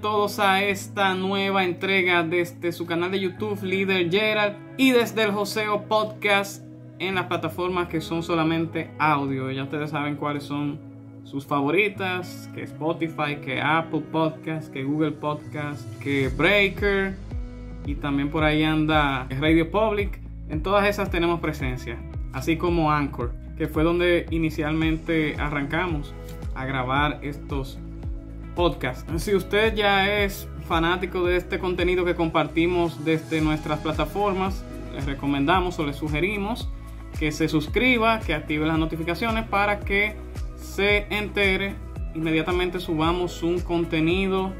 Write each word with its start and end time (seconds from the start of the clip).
Todos 0.00 0.38
a 0.38 0.62
esta 0.62 1.14
nueva 1.14 1.64
entrega 1.64 2.22
desde 2.22 2.72
su 2.72 2.86
canal 2.86 3.10
de 3.10 3.20
YouTube 3.20 3.62
Líder 3.62 4.10
Gerald 4.10 4.56
y 4.76 4.90
desde 4.90 5.22
el 5.22 5.30
Joseo 5.32 5.84
Podcast 5.84 6.64
en 6.98 7.14
las 7.14 7.26
plataformas 7.26 7.88
que 7.88 8.00
son 8.00 8.22
solamente 8.22 8.90
audio. 8.98 9.50
Ya 9.50 9.64
ustedes 9.64 9.90
saben 9.90 10.16
cuáles 10.16 10.44
son 10.44 10.78
sus 11.24 11.46
favoritas, 11.46 12.50
que 12.54 12.62
Spotify, 12.62 13.36
que 13.42 13.60
Apple 13.60 14.02
Podcast, 14.12 14.72
que 14.72 14.84
Google 14.84 15.12
Podcast, 15.12 15.82
que 16.00 16.28
Breaker 16.28 17.14
y 17.86 17.94
también 17.94 18.30
por 18.30 18.44
ahí 18.44 18.62
anda 18.62 19.26
Radio 19.40 19.70
Public. 19.70 20.20
En 20.48 20.62
todas 20.62 20.86
esas 20.86 21.10
tenemos 21.10 21.40
presencia, 21.40 21.98
así 22.32 22.56
como 22.56 22.92
Anchor, 22.92 23.32
que 23.56 23.66
fue 23.66 23.82
donde 23.82 24.26
inicialmente 24.30 25.36
arrancamos 25.38 26.14
a 26.54 26.66
grabar 26.66 27.18
estos 27.22 27.78
podcast. 28.56 29.08
Si 29.18 29.34
usted 29.36 29.76
ya 29.76 30.24
es 30.24 30.48
fanático 30.66 31.24
de 31.24 31.36
este 31.36 31.60
contenido 31.60 32.04
que 32.04 32.16
compartimos 32.16 33.04
desde 33.04 33.40
nuestras 33.40 33.78
plataformas, 33.78 34.64
les 34.94 35.04
recomendamos 35.04 35.78
o 35.78 35.86
les 35.86 35.94
sugerimos 35.94 36.68
que 37.18 37.30
se 37.30 37.48
suscriba, 37.48 38.18
que 38.18 38.34
active 38.34 38.66
las 38.66 38.78
notificaciones 38.78 39.46
para 39.46 39.80
que 39.80 40.16
se 40.56 41.06
entere 41.14 41.74
inmediatamente 42.16 42.80
subamos 42.80 43.42
un 43.42 43.60
contenido 43.60 44.52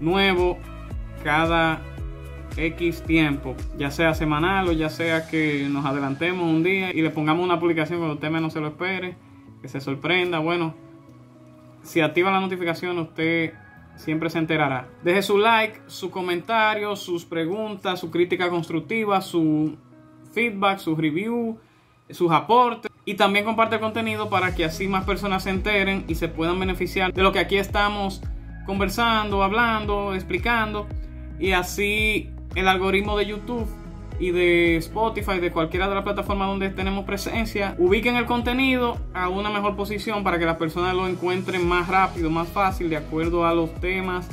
nuevo 0.00 0.58
cada 1.22 1.80
X 2.56 3.02
tiempo, 3.02 3.54
ya 3.78 3.90
sea 3.90 4.14
semanal 4.14 4.68
o 4.68 4.72
ya 4.72 4.90
sea 4.90 5.28
que 5.28 5.68
nos 5.70 5.86
adelantemos 5.86 6.44
un 6.44 6.62
día 6.62 6.92
y 6.92 7.00
le 7.00 7.10
pongamos 7.10 7.44
una 7.44 7.58
publicación 7.58 7.98
cuando 8.00 8.14
usted 8.16 8.30
menos 8.30 8.52
se 8.52 8.60
lo 8.60 8.68
espere, 8.68 9.16
que 9.62 9.68
se 9.68 9.80
sorprenda. 9.80 10.40
Bueno, 10.40 10.74
si 11.82 12.00
activa 12.00 12.30
la 12.30 12.40
notificación, 12.40 12.98
usted 12.98 13.54
siempre 13.96 14.30
se 14.30 14.38
enterará. 14.38 14.88
Deje 15.02 15.22
su 15.22 15.38
like, 15.38 15.80
su 15.86 16.10
comentario, 16.10 16.96
sus 16.96 17.24
preguntas, 17.24 18.00
su 18.00 18.10
crítica 18.10 18.48
constructiva, 18.48 19.20
su 19.20 19.76
feedback, 20.32 20.78
su 20.78 20.96
review, 20.96 21.58
sus 22.10 22.30
aportes. 22.30 22.90
Y 23.04 23.14
también 23.14 23.44
comparte 23.44 23.76
el 23.76 23.80
contenido 23.80 24.30
para 24.30 24.54
que 24.54 24.64
así 24.64 24.86
más 24.86 25.04
personas 25.04 25.42
se 25.42 25.50
enteren 25.50 26.04
y 26.06 26.14
se 26.14 26.28
puedan 26.28 26.58
beneficiar 26.60 27.12
de 27.12 27.22
lo 27.22 27.32
que 27.32 27.40
aquí 27.40 27.56
estamos 27.56 28.22
conversando, 28.64 29.42
hablando, 29.42 30.14
explicando. 30.14 30.86
Y 31.40 31.52
así 31.52 32.30
el 32.54 32.68
algoritmo 32.68 33.16
de 33.16 33.26
YouTube 33.26 33.66
y 34.22 34.30
de 34.30 34.76
Spotify, 34.76 35.40
de 35.40 35.50
cualquiera 35.50 35.88
de 35.88 35.96
las 35.96 36.04
plataformas 36.04 36.46
donde 36.46 36.70
tenemos 36.70 37.04
presencia, 37.04 37.74
ubiquen 37.76 38.14
el 38.14 38.24
contenido 38.24 38.96
a 39.14 39.28
una 39.28 39.50
mejor 39.50 39.74
posición 39.74 40.22
para 40.22 40.38
que 40.38 40.44
las 40.44 40.58
personas 40.58 40.94
lo 40.94 41.08
encuentren 41.08 41.66
más 41.66 41.88
rápido, 41.88 42.30
más 42.30 42.46
fácil, 42.46 42.88
de 42.88 42.98
acuerdo 42.98 43.44
a 43.44 43.52
los 43.52 43.74
temas 43.80 44.28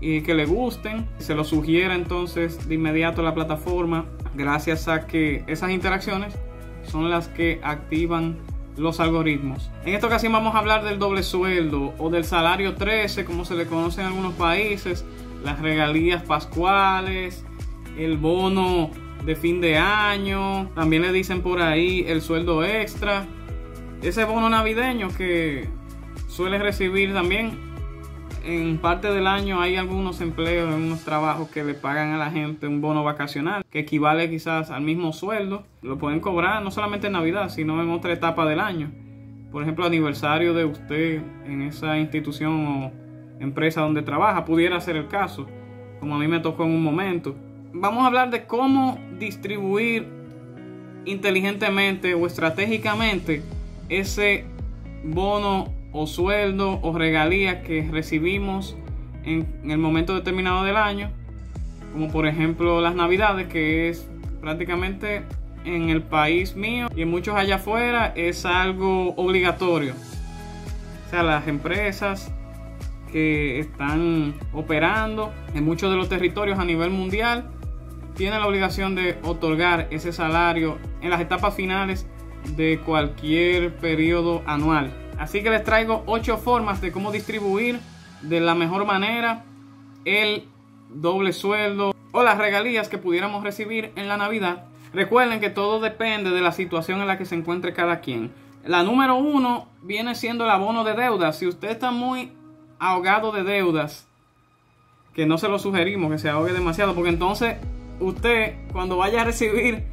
eh, 0.00 0.24
que 0.24 0.34
le 0.34 0.46
gusten. 0.46 1.06
Se 1.18 1.36
lo 1.36 1.44
sugiera 1.44 1.94
entonces 1.94 2.68
de 2.68 2.74
inmediato 2.74 3.20
a 3.20 3.24
la 3.24 3.32
plataforma, 3.32 4.06
gracias 4.34 4.88
a 4.88 5.06
que 5.06 5.44
esas 5.46 5.70
interacciones 5.70 6.36
son 6.82 7.08
las 7.08 7.28
que 7.28 7.60
activan 7.62 8.36
los 8.76 8.98
algoritmos. 8.98 9.70
En 9.84 9.94
esta 9.94 10.08
ocasión 10.08 10.32
vamos 10.32 10.56
a 10.56 10.58
hablar 10.58 10.82
del 10.82 10.98
doble 10.98 11.22
sueldo 11.22 11.94
o 11.98 12.10
del 12.10 12.24
salario 12.24 12.74
13, 12.74 13.24
como 13.24 13.44
se 13.44 13.54
le 13.54 13.66
conoce 13.66 14.00
en 14.00 14.08
algunos 14.08 14.34
países, 14.34 15.04
las 15.44 15.60
regalías 15.60 16.24
pascuales, 16.24 17.44
el 17.96 18.16
bono 18.16 18.90
de 19.24 19.36
fin 19.36 19.60
de 19.60 19.76
año, 19.76 20.68
también 20.74 21.02
le 21.02 21.12
dicen 21.12 21.42
por 21.42 21.60
ahí 21.60 22.04
el 22.08 22.22
sueldo 22.22 22.64
extra, 22.64 23.26
ese 24.02 24.24
bono 24.24 24.48
navideño 24.48 25.08
que 25.16 25.68
suele 26.28 26.58
recibir 26.58 27.12
también. 27.12 27.70
En 28.42 28.78
parte 28.78 29.12
del 29.12 29.26
año 29.26 29.60
hay 29.60 29.76
algunos 29.76 30.22
empleos, 30.22 30.74
unos 30.74 31.04
trabajos 31.04 31.50
que 31.50 31.62
le 31.62 31.74
pagan 31.74 32.12
a 32.12 32.16
la 32.16 32.30
gente 32.30 32.66
un 32.66 32.80
bono 32.80 33.04
vacacional 33.04 33.62
que 33.70 33.80
equivale 33.80 34.30
quizás 34.30 34.70
al 34.70 34.80
mismo 34.80 35.12
sueldo. 35.12 35.64
Lo 35.82 35.98
pueden 35.98 36.20
cobrar 36.20 36.62
no 36.62 36.70
solamente 36.70 37.08
en 37.08 37.12
Navidad, 37.12 37.50
sino 37.50 37.82
en 37.82 37.90
otra 37.90 38.14
etapa 38.14 38.46
del 38.46 38.60
año. 38.60 38.90
Por 39.52 39.62
ejemplo, 39.62 39.84
aniversario 39.84 40.54
de 40.54 40.64
usted 40.64 41.20
en 41.44 41.60
esa 41.60 41.98
institución 41.98 42.66
o 42.66 42.92
empresa 43.40 43.82
donde 43.82 44.00
trabaja, 44.00 44.46
pudiera 44.46 44.80
ser 44.80 44.96
el 44.96 45.08
caso, 45.08 45.46
como 45.98 46.14
a 46.14 46.18
mí 46.18 46.26
me 46.26 46.40
tocó 46.40 46.64
en 46.64 46.70
un 46.70 46.82
momento 46.82 47.36
vamos 47.72 48.04
a 48.04 48.06
hablar 48.06 48.30
de 48.30 48.44
cómo 48.46 48.98
distribuir 49.18 50.08
inteligentemente 51.04 52.14
o 52.14 52.26
estratégicamente 52.26 53.42
ese 53.88 54.44
bono 55.04 55.72
o 55.92 56.06
sueldo 56.06 56.78
o 56.82 56.96
regalía 56.96 57.62
que 57.62 57.88
recibimos 57.90 58.76
en, 59.24 59.46
el 59.64 59.78
momento 59.78 60.14
determinado 60.14 60.64
del 60.64 60.76
año, 60.76 61.10
como 61.92 62.10
por 62.10 62.26
ejemplo 62.26 62.80
las 62.80 62.94
navidades, 62.94 63.48
que 63.48 63.88
es 63.88 64.08
prácticamente 64.40 65.22
en 65.64 65.90
el 65.90 66.02
país 66.02 66.56
mío 66.56 66.88
y 66.94 67.02
en 67.02 67.10
muchos 67.10 67.34
allá 67.34 67.56
afuera 67.56 68.12
es 68.16 68.46
algo 68.46 69.14
obligatorio. 69.16 69.94
O 71.06 71.10
sea, 71.10 71.22
las 71.22 71.48
empresas 71.48 72.32
que 73.10 73.58
están 73.58 74.34
operando 74.52 75.32
en 75.54 75.64
muchos 75.64 75.90
de 75.90 75.96
los 75.96 76.08
territorios 76.08 76.58
a 76.58 76.64
nivel 76.64 76.90
mundial 76.90 77.50
tiene 78.20 78.38
la 78.38 78.46
obligación 78.46 78.94
de 78.94 79.18
otorgar 79.22 79.88
ese 79.90 80.12
salario 80.12 80.76
en 81.00 81.08
las 81.08 81.22
etapas 81.22 81.54
finales 81.54 82.06
de 82.54 82.78
cualquier 82.78 83.74
periodo 83.78 84.42
anual. 84.44 84.92
Así 85.18 85.42
que 85.42 85.48
les 85.48 85.64
traigo 85.64 86.02
8 86.04 86.36
formas 86.36 86.82
de 86.82 86.92
cómo 86.92 87.12
distribuir 87.12 87.80
de 88.20 88.40
la 88.40 88.54
mejor 88.54 88.84
manera 88.84 89.44
el 90.04 90.44
doble 90.90 91.32
sueldo 91.32 91.94
o 92.12 92.22
las 92.22 92.36
regalías 92.36 92.90
que 92.90 92.98
pudiéramos 92.98 93.42
recibir 93.42 93.90
en 93.96 94.06
la 94.06 94.18
Navidad. 94.18 94.66
Recuerden 94.92 95.40
que 95.40 95.48
todo 95.48 95.80
depende 95.80 96.28
de 96.28 96.42
la 96.42 96.52
situación 96.52 97.00
en 97.00 97.06
la 97.06 97.16
que 97.16 97.24
se 97.24 97.36
encuentre 97.36 97.72
cada 97.72 98.00
quien. 98.00 98.30
La 98.66 98.82
número 98.82 99.14
uno 99.14 99.66
viene 99.80 100.14
siendo 100.14 100.44
el 100.44 100.50
abono 100.50 100.84
de 100.84 100.92
deudas. 100.92 101.38
Si 101.38 101.46
usted 101.46 101.70
está 101.70 101.90
muy 101.90 102.32
ahogado 102.78 103.32
de 103.32 103.44
deudas, 103.44 104.06
que 105.14 105.24
no 105.24 105.38
se 105.38 105.48
lo 105.48 105.58
sugerimos 105.58 106.10
que 106.10 106.18
se 106.18 106.28
ahogue 106.28 106.52
demasiado, 106.52 106.94
porque 106.94 107.08
entonces 107.08 107.56
usted 108.00 108.54
cuando 108.72 108.96
vaya 108.96 109.22
a 109.22 109.24
recibir 109.24 109.84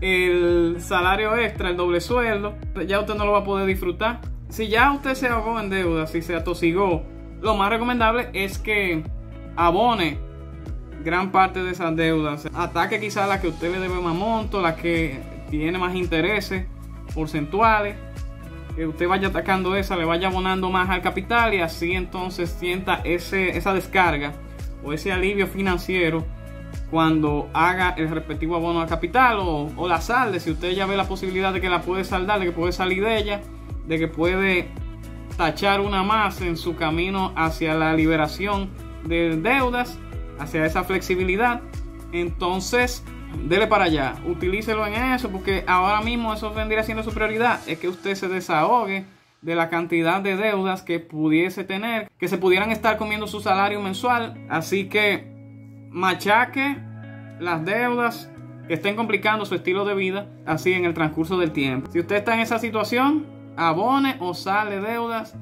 el 0.00 0.76
salario 0.80 1.36
extra, 1.36 1.70
el 1.70 1.76
doble 1.76 2.00
sueldo, 2.00 2.54
ya 2.86 3.00
usted 3.00 3.14
no 3.14 3.24
lo 3.24 3.32
va 3.32 3.38
a 3.38 3.44
poder 3.44 3.66
disfrutar. 3.66 4.20
Si 4.48 4.68
ya 4.68 4.92
usted 4.92 5.14
se 5.14 5.28
ahogó 5.28 5.58
en 5.58 5.70
deuda, 5.70 6.06
si 6.06 6.22
se 6.22 6.36
atosigó, 6.36 7.02
lo 7.40 7.56
más 7.56 7.70
recomendable 7.70 8.28
es 8.32 8.58
que 8.58 9.02
abone 9.56 10.18
gran 11.02 11.30
parte 11.32 11.62
de 11.62 11.70
esas 11.72 11.94
deudas. 11.96 12.48
Ataque 12.54 13.00
quizás 13.00 13.28
la 13.28 13.40
que 13.40 13.48
usted 13.48 13.72
le 13.72 13.80
debe 13.80 14.00
más 14.00 14.14
monto, 14.14 14.60
la 14.60 14.76
que 14.76 15.20
tiene 15.50 15.78
más 15.78 15.94
intereses 15.94 16.66
porcentuales. 17.14 17.96
Que 18.74 18.86
usted 18.86 19.06
vaya 19.06 19.28
atacando 19.28 19.76
esa, 19.76 19.96
le 19.96 20.04
vaya 20.04 20.28
abonando 20.28 20.68
más 20.68 20.90
al 20.90 21.00
capital 21.00 21.54
y 21.54 21.60
así 21.60 21.92
entonces 21.92 22.50
sienta 22.58 23.00
ese, 23.04 23.56
esa 23.56 23.72
descarga 23.72 24.32
o 24.82 24.92
ese 24.92 25.12
alivio 25.12 25.46
financiero 25.46 26.24
cuando 26.94 27.50
haga 27.52 27.96
el 27.96 28.08
respectivo 28.08 28.54
abono 28.54 28.80
a 28.80 28.86
capital 28.86 29.38
o, 29.40 29.88
la 29.88 30.00
salde, 30.00 30.38
si 30.38 30.52
usted 30.52 30.70
ya 30.74 30.86
ve 30.86 30.96
la 30.96 31.08
posibilidad 31.08 31.52
de 31.52 31.60
que 31.60 31.68
la 31.68 31.82
puede 31.82 32.04
saldar, 32.04 32.38
de 32.38 32.46
que 32.46 32.52
puede 32.52 32.70
salir 32.70 33.04
de 33.04 33.18
ella, 33.18 33.40
de 33.88 33.98
que 33.98 34.06
puede 34.06 34.68
tachar 35.36 35.80
una 35.80 36.04
más 36.04 36.40
en 36.40 36.56
su 36.56 36.76
camino 36.76 37.32
hacia 37.34 37.74
la 37.74 37.94
liberación 37.94 38.70
de 39.04 39.36
deudas, 39.38 39.98
hacia 40.38 40.64
esa 40.64 40.84
flexibilidad, 40.84 41.62
entonces 42.12 43.02
dele 43.48 43.66
para 43.66 43.86
allá, 43.86 44.14
utilícelo 44.28 44.86
en 44.86 44.94
eso, 44.94 45.30
porque 45.30 45.64
ahora 45.66 46.00
mismo 46.00 46.32
eso 46.32 46.54
vendría 46.54 46.84
siendo 46.84 47.02
su 47.02 47.10
prioridad, 47.10 47.58
es 47.66 47.80
que 47.80 47.88
usted 47.88 48.14
se 48.14 48.28
desahogue 48.28 49.04
de 49.42 49.54
la 49.56 49.68
cantidad 49.68 50.20
de 50.20 50.36
deudas 50.36 50.82
que 50.82 51.00
pudiese 51.00 51.64
tener, 51.64 52.08
que 52.20 52.28
se 52.28 52.38
pudieran 52.38 52.70
estar 52.70 52.98
comiendo 52.98 53.26
su 53.26 53.40
salario 53.40 53.80
mensual, 53.80 54.46
así 54.48 54.88
que 54.88 55.34
machaque 55.90 56.93
las 57.40 57.64
deudas 57.64 58.30
estén 58.68 58.96
complicando 58.96 59.44
su 59.44 59.54
estilo 59.54 59.84
de 59.84 59.94
vida 59.94 60.26
así 60.46 60.72
en 60.72 60.84
el 60.84 60.94
transcurso 60.94 61.38
del 61.38 61.52
tiempo. 61.52 61.90
Si 61.90 62.00
usted 62.00 62.16
está 62.16 62.34
en 62.34 62.40
esa 62.40 62.58
situación, 62.58 63.26
abone 63.56 64.16
o 64.20 64.34
sale 64.34 64.80
deudas 64.80 65.36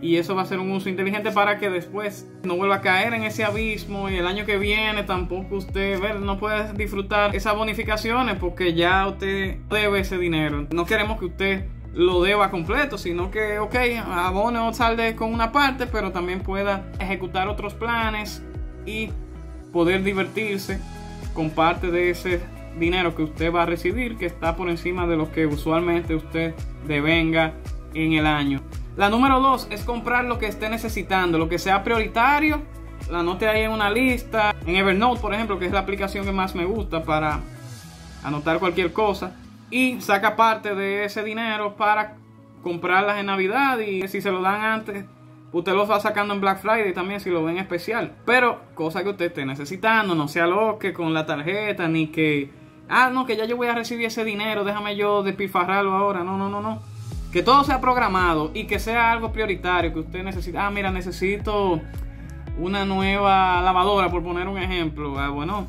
y 0.00 0.16
eso 0.16 0.34
va 0.34 0.42
a 0.42 0.46
ser 0.46 0.58
un 0.58 0.70
uso 0.72 0.88
inteligente 0.88 1.32
para 1.32 1.58
que 1.58 1.70
después 1.70 2.30
no 2.42 2.56
vuelva 2.56 2.76
a 2.76 2.80
caer 2.80 3.14
en 3.14 3.24
ese 3.24 3.44
abismo 3.44 4.10
y 4.10 4.16
el 4.16 4.26
año 4.26 4.44
que 4.44 4.58
viene 4.58 5.02
tampoco 5.04 5.56
usted 5.56 5.98
no 6.20 6.38
puede 6.38 6.72
disfrutar 6.74 7.34
esas 7.34 7.56
bonificaciones 7.56 8.36
porque 8.36 8.74
ya 8.74 9.06
usted 9.06 9.56
debe 9.70 10.00
ese 10.00 10.18
dinero. 10.18 10.66
No 10.70 10.84
queremos 10.84 11.18
que 11.18 11.26
usted 11.26 11.66
lo 11.94 12.22
deba 12.22 12.50
completo, 12.50 12.98
sino 12.98 13.30
que, 13.30 13.58
ok, 13.58 13.74
abone 14.06 14.58
o 14.58 14.72
salde 14.74 15.16
con 15.16 15.32
una 15.32 15.50
parte, 15.50 15.86
pero 15.86 16.12
también 16.12 16.40
pueda 16.40 16.92
ejecutar 17.00 17.48
otros 17.48 17.72
planes 17.72 18.44
y 18.84 19.08
poder 19.72 20.02
divertirse 20.02 20.78
con 21.36 21.50
parte 21.50 21.92
de 21.92 22.10
ese 22.10 22.40
dinero 22.78 23.14
que 23.14 23.22
usted 23.22 23.54
va 23.54 23.62
a 23.62 23.66
recibir 23.66 24.16
que 24.16 24.26
está 24.26 24.56
por 24.56 24.68
encima 24.68 25.06
de 25.06 25.16
lo 25.16 25.30
que 25.30 25.46
usualmente 25.46 26.16
usted 26.16 26.54
devenga 26.86 27.52
en 27.94 28.14
el 28.14 28.26
año. 28.26 28.62
La 28.96 29.10
número 29.10 29.38
dos 29.40 29.68
es 29.70 29.84
comprar 29.84 30.24
lo 30.24 30.38
que 30.38 30.46
esté 30.46 30.68
necesitando, 30.68 31.38
lo 31.38 31.48
que 31.48 31.58
sea 31.58 31.84
prioritario 31.84 32.62
la 33.10 33.20
anote 33.20 33.46
ahí 33.46 33.62
en 33.62 33.70
una 33.70 33.90
lista, 33.90 34.54
en 34.66 34.74
Evernote 34.74 35.20
por 35.20 35.32
ejemplo, 35.32 35.58
que 35.58 35.66
es 35.66 35.72
la 35.72 35.80
aplicación 35.80 36.24
que 36.24 36.32
más 36.32 36.54
me 36.54 36.64
gusta 36.64 37.04
para 37.04 37.40
anotar 38.24 38.58
cualquier 38.58 38.92
cosa 38.92 39.36
y 39.70 40.00
saca 40.00 40.34
parte 40.34 40.74
de 40.74 41.04
ese 41.04 41.22
dinero 41.22 41.76
para 41.76 42.16
comprarlas 42.62 43.18
en 43.18 43.26
Navidad 43.26 43.78
y 43.78 44.08
si 44.08 44.20
se 44.20 44.30
lo 44.30 44.42
dan 44.42 44.60
antes, 44.62 45.04
usted 45.58 45.72
lo 45.72 45.86
va 45.86 45.98
sacando 46.00 46.34
en 46.34 46.40
Black 46.40 46.60
Friday 46.60 46.92
también 46.92 47.18
si 47.18 47.30
lo 47.30 47.42
ven 47.42 47.56
especial. 47.56 48.12
Pero 48.26 48.60
cosa 48.74 49.02
que 49.02 49.10
usted 49.10 49.26
esté 49.26 49.46
necesitando, 49.46 50.14
no 50.14 50.28
sea 50.28 50.46
loque 50.46 50.92
con 50.92 51.14
la 51.14 51.24
tarjeta 51.24 51.88
ni 51.88 52.08
que, 52.08 52.50
ah, 52.88 53.10
no, 53.12 53.24
que 53.24 53.36
ya 53.36 53.46
yo 53.46 53.56
voy 53.56 53.68
a 53.68 53.74
recibir 53.74 54.06
ese 54.06 54.24
dinero, 54.24 54.64
déjame 54.64 54.96
yo 54.96 55.22
despifarrarlo 55.22 55.94
ahora. 55.94 56.24
No, 56.24 56.36
no, 56.36 56.50
no, 56.50 56.60
no. 56.60 56.82
Que 57.32 57.42
todo 57.42 57.64
sea 57.64 57.80
programado 57.80 58.50
y 58.54 58.64
que 58.64 58.78
sea 58.78 59.12
algo 59.12 59.32
prioritario 59.32 59.92
que 59.92 60.00
usted 60.00 60.22
necesita. 60.22 60.66
Ah, 60.66 60.70
mira, 60.70 60.90
necesito 60.90 61.80
una 62.58 62.84
nueva 62.84 63.60
lavadora, 63.62 64.10
por 64.10 64.22
poner 64.22 64.48
un 64.48 64.58
ejemplo. 64.58 65.18
Ah, 65.18 65.30
bueno, 65.30 65.66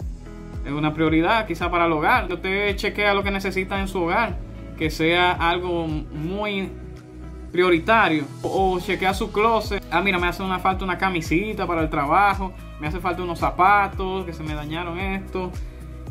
es 0.66 0.72
una 0.72 0.94
prioridad 0.94 1.48
quizá 1.48 1.72
para 1.72 1.86
el 1.86 1.94
hogar. 1.94 2.32
Usted 2.32 2.76
chequea 2.76 3.14
lo 3.14 3.24
que 3.24 3.32
necesita 3.32 3.80
en 3.80 3.88
su 3.88 4.04
hogar, 4.04 4.38
que 4.78 4.90
sea 4.90 5.32
algo 5.32 5.88
muy 5.88 6.72
prioritario. 7.52 8.26
O, 8.42 8.80
chequea 8.80 9.14
su 9.14 9.32
closet. 9.32 9.84
Ah, 9.92 10.02
mira, 10.02 10.20
me 10.20 10.28
hace 10.28 10.44
una 10.44 10.60
falta 10.60 10.84
una 10.84 10.98
camisita 10.98 11.66
para 11.66 11.82
el 11.82 11.90
trabajo. 11.90 12.54
Me 12.80 12.88
hace 12.88 13.00
falta 13.00 13.24
unos 13.24 13.40
zapatos 13.40 14.26
que 14.26 14.34
se 14.34 14.44
me 14.44 14.54
dañaron 14.54 15.00
esto. 15.00 15.52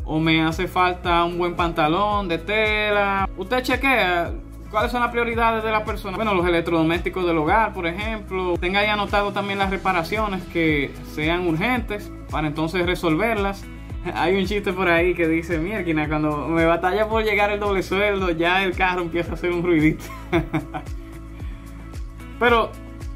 O 0.05 0.19
me 0.19 0.41
hace 0.41 0.67
falta 0.67 1.23
un 1.23 1.37
buen 1.37 1.55
pantalón 1.55 2.27
de 2.27 2.37
tela. 2.37 3.29
Usted 3.37 3.61
chequea 3.63 4.31
¿Cuáles 4.69 4.91
son 4.91 5.01
las 5.01 5.11
prioridades 5.11 5.63
de 5.63 5.71
la 5.71 5.85
persona? 5.85 6.17
Bueno, 6.17 6.33
los 6.33 6.45
electrodomésticos 6.45 7.25
del 7.25 7.37
hogar, 7.37 7.73
por 7.73 7.87
ejemplo. 7.87 8.55
Tenga 8.59 8.81
ahí 8.81 8.87
anotado 8.87 9.31
también 9.31 9.59
las 9.59 9.69
reparaciones 9.69 10.43
que 10.43 10.91
sean 11.15 11.47
urgentes 11.47 12.11
para 12.29 12.47
entonces 12.47 12.85
resolverlas. 12.85 13.63
Hay 14.13 14.35
un 14.35 14.45
chiste 14.45 14.73
por 14.73 14.89
ahí 14.89 15.13
que 15.13 15.27
dice, 15.27 15.57
mierda, 15.57 16.07
cuando 16.09 16.49
me 16.49 16.65
batalla 16.65 17.07
por 17.07 17.23
llegar 17.23 17.49
el 17.49 17.61
doble 17.61 17.81
sueldo, 17.81 18.31
ya 18.31 18.63
el 18.63 18.75
carro 18.75 19.01
empieza 19.03 19.31
a 19.31 19.33
hacer 19.35 19.51
un 19.51 19.63
ruidito. 19.63 20.03
Pero 22.39 22.71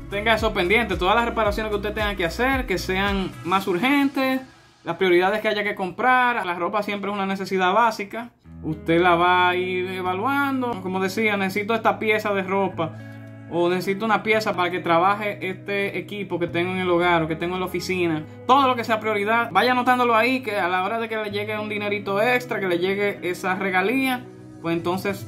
tenga 0.10 0.34
eso 0.34 0.54
pendiente, 0.54 0.98
todas 0.98 1.16
las 1.16 1.26
reparaciones 1.26 1.70
que 1.70 1.78
usted 1.78 1.94
tenga 1.94 2.16
que 2.16 2.26
hacer, 2.26 2.66
que 2.66 2.78
sean 2.78 3.32
más 3.46 3.68
urgentes, 3.68 4.42
las 4.84 4.98
prioridades 4.98 5.42
que 5.42 5.48
haya 5.48 5.64
que 5.64 5.76
comprar, 5.76 6.46
la 6.46 6.56
ropa 6.56 6.84
siempre 6.84 7.10
es 7.12 7.16
una 7.16 7.26
necesidad 7.26 7.74
básica, 7.74 8.32
usted 8.64 9.00
la 9.00 9.16
va 9.16 9.50
a 9.50 9.56
ir 9.56 9.88
evaluando, 9.92 10.82
como 10.82 11.00
decía, 11.00 11.38
necesito 11.38 11.74
esta 11.74 12.00
pieza 12.00 12.34
de 12.34 12.44
ropa 12.44 12.92
o 13.52 13.70
necesito 13.70 14.06
una 14.06 14.24
pieza 14.24 14.54
para 14.54 14.72
que 14.72 14.80
trabaje 14.80 15.38
este 15.48 15.98
equipo 15.98 16.40
que 16.40 16.48
tengo 16.48 16.72
en 16.72 16.78
el 16.78 16.90
hogar 16.90 17.24
o 17.24 17.28
que 17.28 17.36
tengo 17.36 17.56
en 17.56 17.60
la 17.60 17.66
oficina. 17.66 18.24
Todo 18.48 18.68
lo 18.68 18.76
que 18.76 18.84
sea 18.84 19.00
prioridad, 19.00 19.50
vaya 19.52 19.74
anotándolo 19.74 20.16
ahí 20.16 20.42
que 20.42 20.58
a 20.58 20.70
la 20.70 20.84
hora 20.84 21.00
de 21.00 21.10
que 21.10 21.18
le 21.18 21.32
llegue 21.32 21.60
un 21.60 21.70
dinerito 21.70 22.22
extra, 22.22 22.60
que 22.60 22.68
le 22.68 22.80
llegue 22.80 23.20
esa 23.24 23.56
regalía, 23.56 24.24
pues 24.62 24.76
entonces 24.76 25.28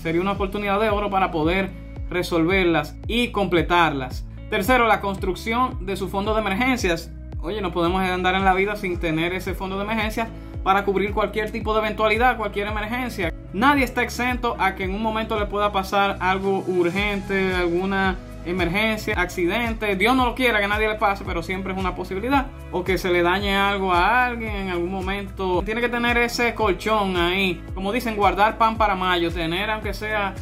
sería 0.00 0.20
una 0.20 0.32
oportunidad 0.32 0.80
de 0.80 0.90
oro 0.90 1.10
para 1.10 1.30
poder 1.30 1.83
resolverlas 2.14 2.96
y 3.06 3.28
completarlas. 3.28 4.24
Tercero, 4.48 4.86
la 4.86 5.00
construcción 5.00 5.84
de 5.84 5.96
su 5.96 6.08
fondo 6.08 6.32
de 6.32 6.40
emergencias. 6.40 7.10
Oye, 7.42 7.60
no 7.60 7.72
podemos 7.72 8.00
andar 8.02 8.34
en 8.34 8.44
la 8.44 8.54
vida 8.54 8.76
sin 8.76 8.98
tener 8.98 9.34
ese 9.34 9.52
fondo 9.52 9.76
de 9.76 9.84
emergencias 9.84 10.28
para 10.62 10.84
cubrir 10.84 11.12
cualquier 11.12 11.50
tipo 11.50 11.74
de 11.74 11.80
eventualidad, 11.80 12.38
cualquier 12.38 12.68
emergencia. 12.68 13.32
Nadie 13.52 13.84
está 13.84 14.02
exento 14.02 14.56
a 14.58 14.74
que 14.74 14.84
en 14.84 14.94
un 14.94 15.02
momento 15.02 15.38
le 15.38 15.46
pueda 15.46 15.70
pasar 15.70 16.16
algo 16.20 16.64
urgente, 16.66 17.54
alguna 17.54 18.16
emergencia, 18.46 19.14
accidente. 19.16 19.96
Dios 19.96 20.16
no 20.16 20.24
lo 20.24 20.34
quiera 20.34 20.60
que 20.60 20.68
nadie 20.68 20.88
le 20.88 20.94
pase, 20.96 21.24
pero 21.24 21.42
siempre 21.42 21.72
es 21.72 21.78
una 21.78 21.94
posibilidad. 21.94 22.46
O 22.72 22.84
que 22.84 22.98
se 22.98 23.10
le 23.10 23.22
dañe 23.22 23.56
algo 23.56 23.92
a 23.92 24.26
alguien 24.26 24.54
en 24.54 24.68
algún 24.70 24.90
momento. 24.90 25.62
Tiene 25.64 25.80
que 25.80 25.88
tener 25.88 26.16
ese 26.18 26.54
colchón 26.54 27.16
ahí. 27.16 27.62
Como 27.74 27.92
dicen, 27.92 28.16
guardar 28.16 28.58
pan 28.58 28.76
para 28.76 28.94
mayo. 28.94 29.30
Tener, 29.30 29.70
aunque 29.70 29.94
sea 29.94 30.34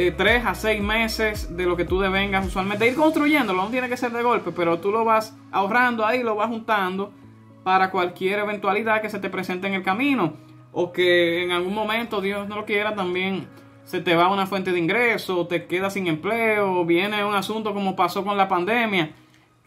eh, 0.00 0.12
tres 0.16 0.46
a 0.46 0.54
seis 0.54 0.80
meses 0.80 1.56
de 1.56 1.66
lo 1.66 1.76
que 1.76 1.84
tú 1.84 1.98
devengas 1.98 2.46
usualmente. 2.46 2.86
Ir 2.86 2.94
construyéndolo, 2.94 3.64
no 3.64 3.68
tiene 3.68 3.88
que 3.88 3.96
ser 3.96 4.12
de 4.12 4.22
golpe, 4.22 4.52
pero 4.52 4.78
tú 4.78 4.92
lo 4.92 5.04
vas 5.04 5.36
ahorrando 5.50 6.06
ahí, 6.06 6.22
lo 6.22 6.36
vas 6.36 6.46
juntando 6.46 7.12
para 7.64 7.90
cualquier 7.90 8.38
eventualidad 8.38 9.02
que 9.02 9.10
se 9.10 9.18
te 9.18 9.28
presente 9.28 9.66
en 9.66 9.74
el 9.74 9.82
camino 9.82 10.34
o 10.70 10.92
que 10.92 11.42
en 11.42 11.50
algún 11.50 11.74
momento, 11.74 12.20
Dios 12.20 12.46
no 12.46 12.54
lo 12.54 12.64
quiera, 12.64 12.94
también 12.94 13.48
se 13.82 14.00
te 14.00 14.14
va 14.14 14.28
una 14.28 14.46
fuente 14.46 14.70
de 14.70 14.78
ingreso, 14.78 15.48
te 15.48 15.66
quedas 15.66 15.94
sin 15.94 16.06
empleo, 16.06 16.84
viene 16.84 17.24
un 17.24 17.34
asunto 17.34 17.74
como 17.74 17.96
pasó 17.96 18.22
con 18.22 18.36
la 18.36 18.46
pandemia, 18.46 19.16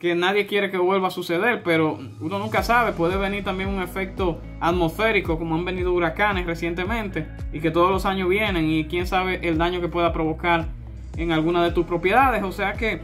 que 0.02 0.16
nadie 0.16 0.48
quiere 0.48 0.72
que 0.72 0.80
vuelva 0.80 1.10
a 1.10 1.12
suceder, 1.12 1.62
pero 1.62 2.00
uno 2.20 2.40
nunca 2.40 2.64
sabe, 2.64 2.92
puede 2.92 3.18
venir 3.18 3.44
también 3.44 3.70
un 3.70 3.84
efecto 3.84 4.42
atmosférico, 4.60 5.38
como 5.38 5.54
han 5.54 5.64
venido 5.64 5.94
huracanes 5.94 6.48
recientemente, 6.48 7.28
y 7.54 7.60
que 7.60 7.70
todos 7.70 7.92
los 7.92 8.08
años 8.08 8.28
vienen, 8.28 8.68
y 8.68 8.86
quién 8.86 9.06
sabe 9.06 9.48
el 9.48 9.60
daño 9.60 9.80
que 9.80 9.90
pueda 9.90 10.12
provocar 10.12 10.70
en 11.18 11.32
alguna 11.32 11.64
de 11.64 11.70
tus 11.70 11.86
propiedades, 11.86 12.42
o 12.42 12.52
sea 12.52 12.74
que 12.74 13.00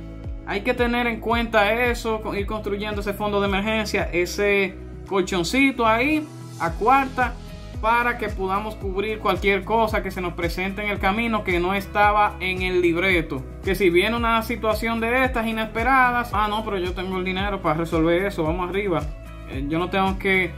hay 0.47 0.61
que 0.61 0.73
tener 0.73 1.05
en 1.05 1.19
cuenta 1.19 1.71
eso, 1.71 2.19
ir 2.35 2.47
construyendo 2.47 3.01
ese 3.01 3.13
fondo 3.13 3.39
de 3.41 3.47
emergencia, 3.47 4.09
ese 4.11 4.73
colchoncito 5.07 5.85
ahí 5.85 6.27
a 6.59 6.71
cuarta 6.71 7.35
para 7.81 8.17
que 8.17 8.29
podamos 8.29 8.75
cubrir 8.75 9.19
cualquier 9.19 9.63
cosa 9.63 10.01
que 10.01 10.11
se 10.11 10.21
nos 10.21 10.33
presente 10.33 10.83
en 10.83 10.89
el 10.89 10.99
camino 10.99 11.43
que 11.43 11.59
no 11.59 11.73
estaba 11.73 12.35
en 12.39 12.61
el 12.61 12.81
libreto. 12.81 13.43
Que 13.63 13.75
si 13.75 13.89
viene 13.89 14.15
una 14.15 14.41
situación 14.43 14.99
de 14.99 15.23
estas 15.23 15.47
inesperadas, 15.47 16.31
ah 16.33 16.47
no, 16.49 16.63
pero 16.65 16.77
yo 16.77 16.93
tengo 16.93 17.17
el 17.17 17.25
dinero 17.25 17.61
para 17.61 17.79
resolver 17.79 18.25
eso, 18.25 18.43
vamos 18.43 18.69
arriba. 18.69 19.03
Eh, 19.49 19.65
yo 19.67 19.79
no 19.79 19.89
tengo 19.89 20.17
que 20.17 20.51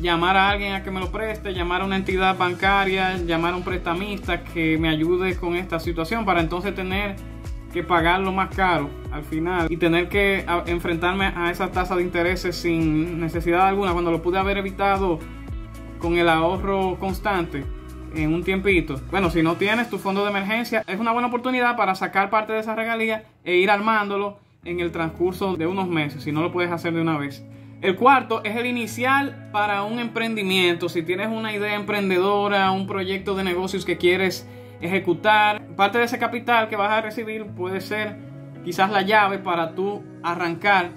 llamar 0.00 0.36
a 0.36 0.50
alguien 0.50 0.74
a 0.74 0.82
que 0.82 0.90
me 0.90 1.00
lo 1.00 1.10
preste, 1.10 1.52
llamar 1.52 1.82
a 1.82 1.84
una 1.84 1.96
entidad 1.96 2.36
bancaria, 2.36 3.16
llamar 3.16 3.54
a 3.54 3.56
un 3.56 3.64
prestamista 3.64 4.44
que 4.44 4.78
me 4.78 4.88
ayude 4.88 5.36
con 5.36 5.56
esta 5.56 5.80
situación 5.80 6.24
para 6.24 6.40
entonces 6.40 6.74
tener 6.74 7.16
que 7.72 7.82
pagar 7.82 8.20
lo 8.20 8.32
más 8.32 8.54
caro 8.54 8.88
al 9.12 9.24
final 9.24 9.66
y 9.70 9.76
tener 9.76 10.08
que 10.08 10.44
enfrentarme 10.66 11.32
a 11.36 11.50
esa 11.50 11.70
tasa 11.70 11.96
de 11.96 12.02
intereses 12.02 12.56
sin 12.56 13.20
necesidad 13.20 13.68
alguna 13.68 13.92
cuando 13.92 14.10
lo 14.10 14.22
pude 14.22 14.38
haber 14.38 14.56
evitado 14.56 15.18
con 15.98 16.16
el 16.16 16.28
ahorro 16.28 16.96
constante 16.98 17.64
en 18.14 18.32
un 18.32 18.42
tiempito. 18.42 19.00
Bueno, 19.10 19.30
si 19.30 19.42
no 19.42 19.56
tienes 19.56 19.90
tu 19.90 19.98
fondo 19.98 20.24
de 20.24 20.30
emergencia, 20.30 20.82
es 20.86 20.98
una 20.98 21.12
buena 21.12 21.28
oportunidad 21.28 21.76
para 21.76 21.94
sacar 21.94 22.30
parte 22.30 22.52
de 22.52 22.60
esa 22.60 22.74
regalía 22.74 23.24
e 23.44 23.56
ir 23.56 23.70
armándolo 23.70 24.38
en 24.64 24.80
el 24.80 24.92
transcurso 24.92 25.56
de 25.56 25.66
unos 25.66 25.88
meses, 25.88 26.22
si 26.22 26.32
no 26.32 26.42
lo 26.42 26.52
puedes 26.52 26.70
hacer 26.70 26.92
de 26.92 27.00
una 27.00 27.18
vez. 27.18 27.44
El 27.80 27.94
cuarto 27.94 28.42
es 28.42 28.56
el 28.56 28.66
inicial 28.66 29.50
para 29.52 29.84
un 29.84 30.00
emprendimiento. 30.00 30.88
Si 30.88 31.02
tienes 31.02 31.28
una 31.28 31.52
idea 31.52 31.76
emprendedora, 31.76 32.72
un 32.72 32.88
proyecto 32.88 33.36
de 33.36 33.44
negocios 33.44 33.84
que 33.84 33.98
quieres 33.98 34.48
ejecutar. 34.80 35.64
Parte 35.76 35.98
de 35.98 36.04
ese 36.04 36.18
capital 36.18 36.68
que 36.68 36.74
vas 36.74 36.90
a 36.90 37.00
recibir 37.00 37.46
puede 37.46 37.80
ser 37.80 38.16
quizás 38.64 38.90
la 38.90 39.02
llave 39.02 39.38
para 39.38 39.76
tú 39.76 40.02
arrancar 40.24 40.90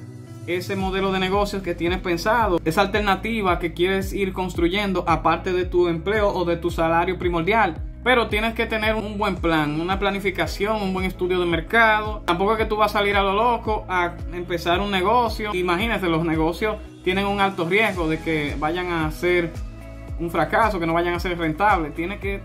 ese 0.48 0.76
modelo 0.76 1.12
de 1.12 1.20
negocios 1.20 1.62
que 1.62 1.76
tienes 1.76 2.00
pensado, 2.00 2.60
esa 2.66 2.82
alternativa 2.82 3.60
que 3.60 3.74
quieres 3.74 4.14
ir 4.14 4.34
construyendo 4.34 5.04
aparte 5.08 5.54
de 5.54 5.66
tu 5.66 5.88
empleo 5.88 6.30
o 6.30 6.46
de 6.46 6.58
tu 6.58 6.72
salario 6.72 7.18
primordial. 7.18 7.82
Pero 8.04 8.30
tienes 8.30 8.56
que 8.56 8.66
tener 8.66 8.96
un 8.96 9.20
buen 9.20 9.36
plan, 9.36 9.80
una 9.80 10.00
planificación, 10.00 10.82
un 10.82 10.92
buen 10.92 11.06
estudio 11.06 11.40
de 11.40 11.46
mercado. 11.46 12.24
Tampoco 12.26 12.54
es 12.54 12.58
que 12.58 12.66
tú 12.66 12.78
vas 12.78 12.96
a 12.96 13.00
salir 13.00 13.16
a 13.16 13.22
lo 13.22 13.34
loco 13.34 13.86
a 13.88 14.16
empezar 14.34 14.80
un 14.80 14.90
negocio. 14.90 15.54
Imagínate, 15.54 16.10
los 16.10 16.26
negocios 16.26 16.78
tienen 17.04 17.28
un 17.28 17.40
alto 17.40 17.70
riesgo 17.70 18.10
de 18.10 18.20
que 18.20 18.56
vayan 18.58 18.92
a 18.92 19.12
ser 19.12 19.52
un 20.20 20.32
fracaso, 20.32 20.80
que 20.80 20.88
no 20.88 20.94
vayan 20.94 21.14
a 21.14 21.20
ser 21.20 21.38
rentables. 21.38 21.94
Tienes 21.94 22.20
que 22.20 22.42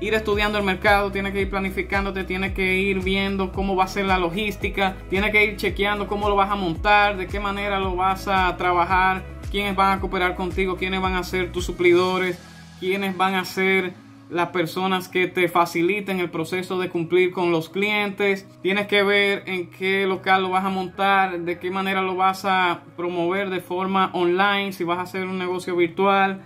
ir 0.00 0.14
estudiando 0.14 0.58
el 0.58 0.64
mercado, 0.64 1.12
tiene 1.12 1.32
que 1.32 1.42
ir 1.42 1.50
planificándote, 1.50 2.24
tiene 2.24 2.52
que 2.52 2.76
ir 2.76 3.00
viendo 3.00 3.52
cómo 3.52 3.76
va 3.76 3.84
a 3.84 3.88
ser 3.88 4.06
la 4.06 4.18
logística, 4.18 4.96
tiene 5.08 5.30
que 5.30 5.44
ir 5.44 5.56
chequeando 5.56 6.06
cómo 6.06 6.28
lo 6.28 6.36
vas 6.36 6.50
a 6.50 6.56
montar, 6.56 7.16
de 7.16 7.26
qué 7.26 7.40
manera 7.40 7.78
lo 7.78 7.96
vas 7.96 8.28
a 8.28 8.56
trabajar, 8.56 9.24
quiénes 9.50 9.76
van 9.76 9.96
a 9.96 10.00
cooperar 10.00 10.34
contigo, 10.34 10.76
quiénes 10.76 11.00
van 11.00 11.14
a 11.14 11.22
ser 11.22 11.52
tus 11.52 11.64
suplidores, 11.64 12.38
quiénes 12.80 13.16
van 13.16 13.34
a 13.34 13.44
ser 13.44 13.94
las 14.30 14.48
personas 14.48 15.08
que 15.08 15.28
te 15.28 15.48
faciliten 15.48 16.18
el 16.18 16.30
proceso 16.30 16.78
de 16.78 16.88
cumplir 16.88 17.30
con 17.30 17.52
los 17.52 17.68
clientes. 17.68 18.48
Tienes 18.62 18.88
que 18.88 19.02
ver 19.02 19.44
en 19.46 19.70
qué 19.70 20.06
local 20.06 20.42
lo 20.42 20.50
vas 20.50 20.64
a 20.64 20.70
montar, 20.70 21.38
de 21.40 21.58
qué 21.58 21.70
manera 21.70 22.02
lo 22.02 22.16
vas 22.16 22.44
a 22.44 22.82
promover 22.96 23.50
de 23.50 23.60
forma 23.60 24.10
online, 24.12 24.72
si 24.72 24.82
vas 24.82 24.98
a 24.98 25.02
hacer 25.02 25.26
un 25.26 25.38
negocio 25.38 25.76
virtual 25.76 26.42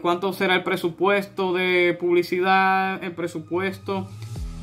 cuánto 0.00 0.32
será 0.32 0.54
el 0.54 0.62
presupuesto 0.62 1.52
de 1.52 1.96
publicidad, 1.98 3.02
el 3.02 3.12
presupuesto 3.12 4.06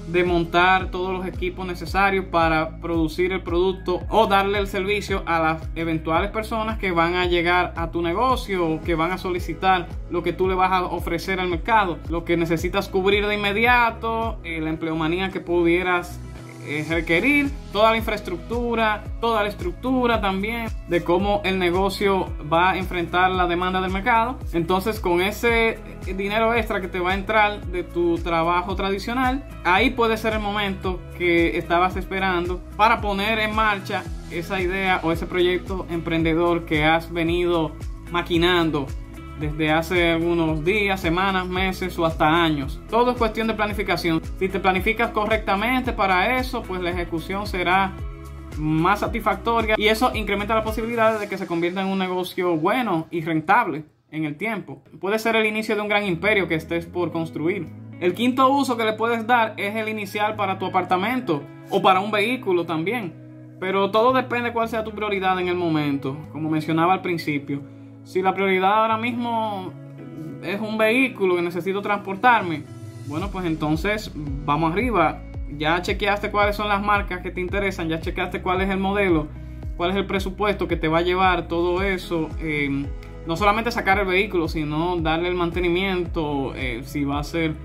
de 0.07 0.23
montar 0.23 0.89
todos 0.89 1.11
los 1.11 1.25
equipos 1.25 1.67
necesarios 1.67 2.25
para 2.25 2.79
producir 2.79 3.33
el 3.33 3.43
producto 3.43 4.01
o 4.09 4.27
darle 4.27 4.59
el 4.59 4.67
servicio 4.67 5.21
a 5.25 5.39
las 5.39 5.69
eventuales 5.75 6.31
personas 6.31 6.77
que 6.77 6.91
van 6.91 7.15
a 7.15 7.25
llegar 7.25 7.73
a 7.75 7.91
tu 7.91 8.01
negocio 8.01 8.65
o 8.65 8.81
que 8.81 8.95
van 8.95 9.11
a 9.11 9.17
solicitar 9.17 9.87
lo 10.09 10.23
que 10.23 10.33
tú 10.33 10.47
le 10.47 10.55
vas 10.55 10.71
a 10.71 10.85
ofrecer 10.85 11.39
al 11.39 11.49
mercado, 11.49 11.99
lo 12.09 12.23
que 12.23 12.37
necesitas 12.37 12.87
cubrir 12.87 13.27
de 13.27 13.35
inmediato, 13.35 14.39
eh, 14.43 14.61
la 14.61 14.69
empleomanía 14.69 15.29
que 15.29 15.41
pudieras 15.41 16.21
eh, 16.67 16.85
requerir 16.89 17.49
toda 17.71 17.91
la 17.91 17.97
infraestructura, 17.97 19.03
toda 19.21 19.43
la 19.43 19.49
estructura 19.49 20.19
también 20.19 20.67
de 20.89 21.01
cómo 21.01 21.41
el 21.45 21.59
negocio 21.59 22.29
va 22.51 22.71
a 22.71 22.77
enfrentar 22.77 23.31
la 23.31 23.47
demanda 23.47 23.79
del 23.79 23.91
mercado. 23.91 24.37
Entonces 24.51 24.99
con 24.99 25.21
ese 25.21 25.79
dinero 26.05 26.53
extra 26.53 26.81
que 26.81 26.89
te 26.89 26.99
va 26.99 27.11
a 27.11 27.13
entrar 27.13 27.65
de 27.67 27.83
tu 27.83 28.17
trabajo 28.17 28.75
tradicional, 28.75 29.47
ahí 29.63 29.91
puede 29.91 30.17
ser 30.17 30.33
el 30.33 30.39
momento 30.39 30.99
que 31.17 31.57
estabas 31.57 31.95
esperando 31.95 32.61
para 32.75 32.99
poner 32.99 33.39
en 33.39 33.55
marcha 33.55 34.03
esa 34.29 34.59
idea 34.59 34.99
o 35.03 35.13
ese 35.13 35.25
proyecto 35.25 35.85
emprendedor 35.89 36.65
que 36.65 36.83
has 36.83 37.11
venido 37.13 37.71
maquinando 38.11 38.87
desde 39.39 39.71
hace 39.71 40.11
algunos 40.11 40.63
días, 40.63 40.99
semanas, 40.99 41.47
meses 41.47 41.97
o 41.99 42.05
hasta 42.05 42.43
años. 42.43 42.79
Todo 42.89 43.11
es 43.11 43.17
cuestión 43.17 43.47
de 43.47 43.53
planificación. 43.53 44.21
Si 44.39 44.49
te 44.49 44.59
planificas 44.59 45.11
correctamente 45.11 45.93
para 45.93 46.39
eso, 46.39 46.63
pues 46.63 46.81
la 46.81 46.89
ejecución 46.89 47.45
será 47.47 47.93
más 48.57 49.01
satisfactoria 49.01 49.75
y 49.77 49.87
eso 49.87 50.11
incrementa 50.15 50.55
la 50.55 50.63
posibilidad 50.63 51.19
de 51.19 51.29
que 51.29 51.37
se 51.37 51.45
convierta 51.45 51.81
en 51.81 51.87
un 51.87 51.99
negocio 51.99 52.55
bueno 52.55 53.07
y 53.11 53.21
rentable 53.21 53.85
en 54.11 54.25
el 54.25 54.35
tiempo. 54.35 54.81
Puede 54.99 55.19
ser 55.19 55.35
el 55.35 55.45
inicio 55.45 55.75
de 55.75 55.81
un 55.81 55.87
gran 55.87 56.05
imperio 56.05 56.47
que 56.47 56.55
estés 56.55 56.85
por 56.85 57.11
construir. 57.11 57.67
El 57.99 58.13
quinto 58.13 58.49
uso 58.49 58.77
que 58.77 58.85
le 58.85 58.93
puedes 58.93 59.25
dar 59.25 59.53
es 59.57 59.75
el 59.75 59.89
inicial 59.89 60.35
para 60.35 60.59
tu 60.59 60.65
apartamento 60.65 61.43
o 61.69 61.81
para 61.81 61.99
un 61.99 62.11
vehículo 62.11 62.65
también. 62.65 63.13
Pero 63.59 63.89
todo 63.89 64.13
depende 64.13 64.49
de 64.49 64.53
cuál 64.53 64.69
sea 64.69 64.83
tu 64.83 64.91
prioridad 64.91 65.39
en 65.39 65.47
el 65.47 65.55
momento, 65.55 66.15
como 66.31 66.49
mencionaba 66.49 66.93
al 66.93 67.01
principio. 67.01 67.61
Si 68.07 68.21
la 68.21 68.33
prioridad 68.33 68.83
ahora 68.83 68.95
mismo 68.95 69.73
es 70.41 70.61
un 70.61 70.77
vehículo 70.77 71.35
que 71.35 71.41
necesito 71.41 71.81
transportarme, 71.81 72.63
bueno, 73.05 73.29
pues 73.29 73.45
entonces 73.45 74.09
vamos 74.15 74.71
arriba. 74.71 75.19
Ya 75.57 75.81
chequeaste 75.81 76.31
cuáles 76.31 76.55
son 76.55 76.69
las 76.69 76.81
marcas 76.81 77.19
que 77.19 77.31
te 77.31 77.41
interesan, 77.41 77.89
ya 77.89 77.99
chequeaste 77.99 78.41
cuál 78.41 78.61
es 78.61 78.69
el 78.69 78.77
modelo, 78.77 79.27
cuál 79.75 79.91
es 79.91 79.97
el 79.97 80.05
presupuesto 80.05 80.69
que 80.69 80.77
te 80.77 80.87
va 80.87 80.99
a 80.99 81.01
llevar 81.01 81.49
todo 81.49 81.83
eso. 81.83 82.29
Eh, 82.39 82.85
no 83.27 83.35
solamente 83.35 83.71
sacar 83.71 83.99
el 83.99 84.05
vehículo, 84.05 84.47
sino 84.47 84.95
darle 84.95 85.27
el 85.27 85.35
mantenimiento, 85.35 86.53
eh, 86.55 86.83
si 86.85 87.03
va 87.03 87.19
a 87.19 87.23
ser 87.25 87.55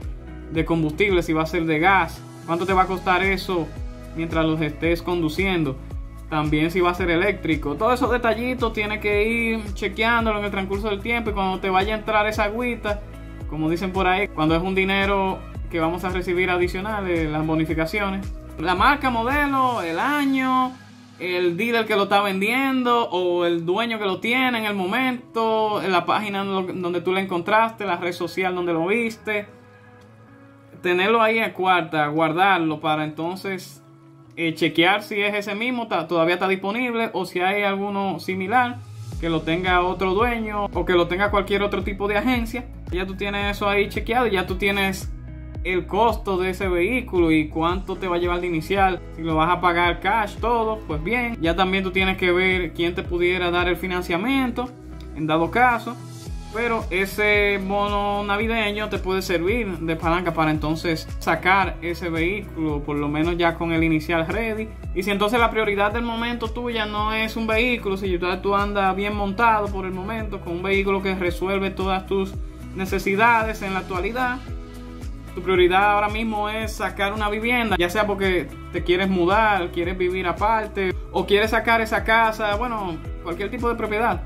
de 0.51 0.65
combustible, 0.65 1.23
si 1.23 1.33
va 1.33 1.43
a 1.43 1.47
ser 1.47 1.67
de 1.67 1.79
gas, 1.79 2.21
cuánto 2.47 2.67
te 2.67 2.73
va 2.73 2.83
a 2.83 2.87
costar 2.87 3.23
eso 3.23 3.69
mientras 4.17 4.45
los 4.45 4.61
estés 4.61 5.03
conduciendo 5.03 5.77
también 6.33 6.71
si 6.71 6.81
va 6.81 6.93
a 6.93 6.95
ser 6.95 7.11
eléctrico. 7.11 7.75
Todos 7.75 7.93
esos 7.93 8.11
detallitos 8.11 8.73
tienes 8.73 9.01
que 9.01 9.29
ir 9.29 9.75
chequeándolo 9.75 10.39
en 10.39 10.47
el 10.47 10.51
transcurso 10.51 10.89
del 10.89 11.03
tiempo 11.03 11.29
y 11.29 11.35
cuando 11.35 11.61
te 11.61 11.69
vaya 11.69 11.95
a 11.95 11.99
entrar 11.99 12.27
esa 12.27 12.45
agüita, 12.45 13.03
como 13.51 13.69
dicen 13.69 13.93
por 13.93 14.07
ahí, 14.07 14.29
cuando 14.29 14.57
es 14.57 14.63
un 14.63 14.75
dinero 14.75 15.41
que 15.71 15.79
vamos 15.79 16.05
a 16.05 16.09
recibir 16.09 16.49
adicional, 16.49 17.05
las 17.31 17.47
bonificaciones. 17.47 18.27
La 18.59 18.75
marca, 18.75 19.11
modelo, 19.11 19.83
el 19.83 19.99
año, 19.99 20.73
el 21.19 21.59
dealer 21.59 21.85
que 21.85 21.97
lo 21.97 22.05
está 22.05 22.23
vendiendo 22.23 23.11
o 23.11 23.45
el 23.45 23.67
dueño 23.67 23.99
que 23.99 24.07
lo 24.07 24.19
tiene 24.19 24.57
en 24.57 24.65
el 24.65 24.75
momento, 24.75 25.83
en 25.83 25.93
la 25.93 26.07
página 26.07 26.45
donde 26.45 27.03
tú 27.03 27.13
lo 27.13 27.19
encontraste, 27.19 27.85
la 27.85 27.99
red 27.99 28.13
social 28.13 28.55
donde 28.55 28.73
lo 28.73 28.87
viste. 28.87 29.49
Tenerlo 30.81 31.21
ahí 31.21 31.41
en 31.41 31.51
cuarta, 31.51 32.07
guardarlo 32.07 32.81
para 32.81 33.05
entonces 33.05 33.82
eh, 34.37 34.55
chequear 34.55 35.03
si 35.03 35.21
es 35.21 35.35
ese 35.35 35.55
mismo, 35.55 35.89
todavía 35.89 36.35
está 36.35 36.49
disponible 36.49 37.11
o 37.13 37.27
si 37.27 37.41
hay 37.41 37.63
alguno 37.63 38.19
similar 38.19 38.79
que 39.21 39.29
lo 39.29 39.43
tenga 39.43 39.83
otro 39.83 40.15
dueño 40.15 40.67
o 40.73 40.85
que 40.85 40.95
lo 40.95 41.07
tenga 41.07 41.31
cualquier 41.31 41.63
otro 41.63 41.85
tipo 41.85 42.09
de 42.09 42.17
agencia. 42.17 42.65
Ya 42.91 43.07
tú 43.07 43.15
tienes 43.15 43.57
eso 43.57 43.69
ahí 43.69 43.89
chequeado 43.89 44.27
y 44.27 44.33
ya 44.33 44.47
tú 44.47 44.57
tienes 44.57 45.13
el 45.65 45.87
costo 45.87 46.39
de 46.39 46.51
ese 46.51 46.69
vehículo 46.69 47.31
y 47.31 47.49
cuánto 47.49 47.97
te 47.97 48.09
va 48.09 48.17
a 48.17 48.19
llevar 48.19 48.41
de 48.41 48.49
inicial, 48.49 49.01
si 49.15 49.23
lo 49.23 49.37
vas 49.37 49.51
a 49.51 49.61
pagar 49.61 50.01
cash, 50.01 50.37
todo, 50.37 50.81
pues 50.87 51.03
bien. 51.03 51.37
Ya 51.41 51.55
también 51.55 51.85
tú 51.85 51.93
tienes 51.93 52.17
que 52.17 52.33
ver 52.33 52.73
quién 52.73 52.95
te 52.95 53.03
pudiera 53.03 53.51
dar 53.51 53.69
el 53.69 53.77
financiamiento 53.77 54.69
en 55.15 55.27
dado 55.27 55.51
caso. 55.51 55.97
Pero 56.55 56.85
ese 56.91 57.59
bono 57.67 58.25
navideño 58.25 58.91
te 58.91 58.99
puede 58.99 59.23
servir 59.23 59.79
de 59.79 59.97
palanca 59.97 60.35
para 60.35 60.51
entonces 60.51 61.09
sacar 61.19 61.77
ese 61.81 62.11
vehículo, 62.11 62.83
por 62.83 62.99
lo 62.99 63.09
menos 63.09 63.39
ya 63.39 63.55
con 63.55 63.73
el 63.73 63.83
inicial 63.83 64.27
ready. 64.27 64.69
Y 64.95 65.03
si 65.03 65.11
entonces 65.11 65.41
la 65.41 65.51
prioridad 65.51 65.93
del 65.93 66.03
momento 66.03 66.49
tuya 66.49 66.85
no 66.85 67.15
es 67.15 67.37
un 67.37 67.47
vehículo, 67.47 67.97
si 67.97 68.19
tú 68.43 68.55
andas 68.55 68.95
bien 68.95 69.17
montado 69.17 69.69
por 69.69 69.87
el 69.87 69.93
momento, 69.93 70.41
con 70.41 70.55
un 70.55 70.63
vehículo 70.63 71.03
que 71.03 71.15
resuelve 71.15 71.71
todas 71.71 72.07
tus 72.07 72.35
necesidades 72.75 73.63
en 73.63 73.73
la 73.73 73.81
actualidad, 73.81 74.39
tu 75.35 75.41
prioridad 75.41 75.93
ahora 75.93 76.11
mismo 76.11 76.51
es 76.51 76.75
sacar 76.75 77.15
una 77.15 77.31
vivienda, 77.31 77.77
ya 77.79 77.89
sea 77.89 78.07
porque 78.07 78.49
te 78.73 78.85
quieres 78.85 79.09
mudar, 79.09 79.71
quieres 79.71 79.97
vivir 79.97 80.27
aparte 80.27 80.95
o 81.11 81.25
quieres 81.25 81.51
sacar 81.51 81.81
esa 81.81 82.05
casa, 82.05 82.55
bueno, 82.57 82.99
cualquier 83.23 83.51
tipo 83.51 83.71
de 83.71 83.75
propiedad 83.75 84.21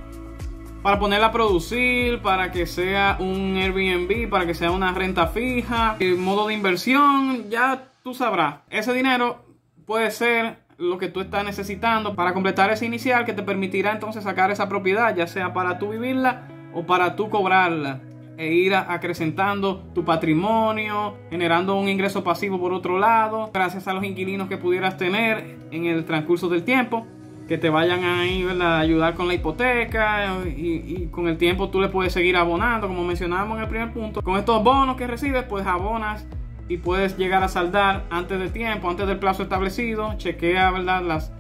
para 0.87 1.01
ponerla 1.01 1.27
a 1.27 1.33
producir, 1.33 2.23
para 2.23 2.53
que 2.53 2.65
sea 2.65 3.17
un 3.19 3.57
Airbnb, 3.57 4.31
para 4.31 4.47
que 4.47 4.55
sea 4.55 4.71
una 4.71 4.93
renta 4.93 5.27
fija, 5.27 5.97
el 5.99 6.17
modo 6.17 6.47
de 6.47 6.55
inversión, 6.55 7.51
ya 7.51 7.89
tú 8.05 8.15
sabrás. 8.15 8.59
Ese 8.71 8.93
dinero 8.93 9.45
puede 9.85 10.13
ser 10.13 10.59
lo 10.79 10.97
que 10.97 11.09
tú 11.09 11.21
estás 11.21 11.45
necesitando 11.45 12.15
para 12.15 12.33
completar 12.33 12.71
ese 12.71 12.87
inicial 12.87 13.25
que 13.25 13.33
te 13.33 13.43
permitirá 13.43 13.91
entonces 13.91 14.23
sacar 14.23 14.53
esa 14.53 14.69
propiedad, 14.69 15.13
ya 15.17 15.27
sea 15.27 15.53
para 15.53 15.81
tú 15.81 15.89
vivirla 15.89 16.47
o 16.73 16.87
para 16.87 17.17
tú 17.17 17.31
cobrarla 17.31 17.99
e 18.37 18.53
ir 18.53 18.73
acrecentando 18.77 19.83
tu 19.93 20.05
patrimonio, 20.05 21.17
generando 21.31 21.75
un 21.75 21.89
ingreso 21.89 22.23
pasivo 22.23 22.61
por 22.61 22.73
otro 22.73 22.97
lado, 22.97 23.51
gracias 23.53 23.89
a 23.89 23.93
los 23.93 24.05
inquilinos 24.05 24.47
que 24.47 24.57
pudieras 24.57 24.97
tener 24.97 25.59
en 25.73 25.87
el 25.87 26.05
transcurso 26.05 26.49
del 26.49 26.63
tiempo 26.63 27.09
que 27.49 27.59
te 27.59 27.71
vayan 27.71 28.03
ahí 28.03 28.47
ayudar 28.61 29.15
con 29.15 29.29
la 29.29 29.35
hipoteca 29.35 30.45
y, 30.45 31.09
con 31.11 31.29
el 31.29 31.39
tiempo 31.39 31.69
tú 31.69 31.81
le 31.81 31.89
puedes 31.89 32.13
seguir 32.13 32.37
abonando, 32.37 32.89
como 32.89 33.05
mencionábamos 33.05 33.59
en 33.59 33.65
el 33.65 33.69
primer 33.69 33.93
punto. 33.93 34.23
Con 34.23 34.37
estos 34.39 34.63
bonos 34.63 34.97
que 34.97 35.07
recibes, 35.07 35.45
pues 35.45 35.67
abonas 35.67 36.27
y 36.69 36.79
puedes 36.79 37.17
llegar 37.17 37.45
a 37.45 37.49
saldar 37.49 38.05
antes 38.11 38.39
de 38.39 38.49
tiempo, 38.49 38.91
antes 38.91 39.07
del 39.07 39.19
plazo 39.19 39.45
establecido. 39.45 40.15
Chequea 40.19 40.71
¿verdad? 40.73 41.03
las 41.03 41.33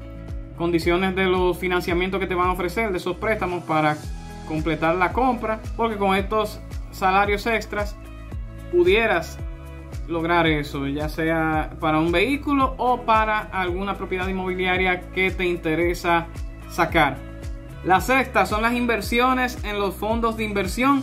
condiciones 0.56 1.16
de 1.16 1.26
los 1.26 1.58
financiamientos 1.58 2.20
que 2.20 2.26
te 2.26 2.34
van 2.34 2.48
a 2.48 2.52
ofrecer, 2.52 2.92
de 2.92 2.98
esos 2.98 3.16
préstamos 3.16 3.64
para 3.64 3.96
completar 4.46 4.94
la 4.94 5.12
compra, 5.12 5.60
porque 5.76 5.96
con 5.96 6.14
estos 6.16 6.60
salarios 6.92 7.46
extras 7.46 7.96
pudieras 8.70 9.38
lograr 10.08 10.46
eso, 10.46 10.86
ya 10.86 11.08
sea 11.08 11.70
para 11.80 11.98
un 11.98 12.12
vehículo 12.12 12.75
o 12.78 13.02
para 13.02 13.38
alguna 13.38 13.96
propiedad 13.96 14.28
inmobiliaria 14.28 15.10
que 15.12 15.30
te 15.30 15.46
interesa 15.46 16.26
sacar. 16.70 17.16
La 17.84 18.00
sexta 18.00 18.46
son 18.46 18.62
las 18.62 18.75
inversiones 18.75 19.62
en 19.64 19.78
los 19.78 19.94
fondos 19.94 20.36
de 20.36 20.44
inversión 20.44 21.02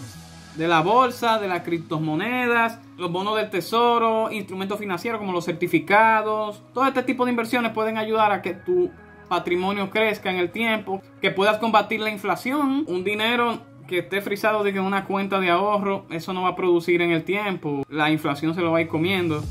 de 0.55 0.67
la 0.67 0.81
bolsa, 0.81 1.39
de 1.39 1.47
las 1.47 1.61
criptomonedas, 1.61 2.79
los 2.97 3.11
bonos 3.11 3.35
del 3.35 3.49
tesoro, 3.49 4.31
instrumentos 4.31 4.79
financieros 4.79 5.19
como 5.19 5.31
los 5.31 5.45
certificados. 5.45 6.61
Todo 6.73 6.85
este 6.85 7.03
tipo 7.03 7.25
de 7.25 7.31
inversiones 7.31 7.71
pueden 7.71 7.97
ayudar 7.97 8.31
a 8.31 8.41
que 8.41 8.53
tu 8.53 8.91
patrimonio 9.27 9.89
crezca 9.89 10.29
en 10.29 10.37
el 10.37 10.51
tiempo, 10.51 11.01
que 11.21 11.31
puedas 11.31 11.57
combatir 11.57 12.01
la 12.01 12.11
inflación. 12.11 12.83
Un 12.87 13.03
dinero 13.03 13.61
que 13.87 13.99
esté 13.99 14.21
frisado 14.21 14.63
de 14.63 14.73
que 14.73 14.79
una 14.79 15.05
cuenta 15.05 15.39
de 15.39 15.49
ahorro, 15.49 16.05
eso 16.09 16.33
no 16.33 16.43
va 16.43 16.49
a 16.49 16.55
producir 16.55 17.01
en 17.01 17.11
el 17.11 17.23
tiempo. 17.23 17.83
La 17.89 18.11
inflación 18.11 18.53
se 18.55 18.61
lo 18.61 18.71
va 18.71 18.79
a 18.79 18.81
ir 18.81 18.87
comiendo. 18.87 19.43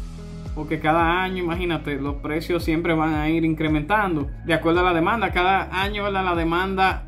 Porque 0.54 0.80
cada 0.80 1.22
año, 1.22 1.42
imagínate, 1.42 1.96
los 1.96 2.16
precios 2.16 2.62
siempre 2.62 2.94
van 2.94 3.14
a 3.14 3.28
ir 3.30 3.44
incrementando. 3.44 4.28
De 4.44 4.52
acuerdo 4.52 4.80
a 4.80 4.82
la 4.82 4.94
demanda, 4.94 5.32
cada 5.32 5.68
año 5.82 6.10
la 6.10 6.34
demanda 6.34 7.04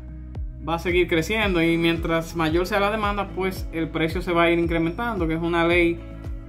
va 0.67 0.75
a 0.75 0.79
seguir 0.79 1.07
creciendo. 1.07 1.61
Y 1.61 1.77
mientras 1.77 2.35
mayor 2.35 2.65
sea 2.65 2.79
la 2.79 2.91
demanda, 2.91 3.29
pues 3.35 3.67
el 3.71 3.89
precio 3.89 4.21
se 4.21 4.31
va 4.31 4.43
a 4.43 4.51
ir 4.51 4.57
incrementando, 4.57 5.27
que 5.27 5.35
es 5.35 5.41
una 5.41 5.67
ley 5.67 5.99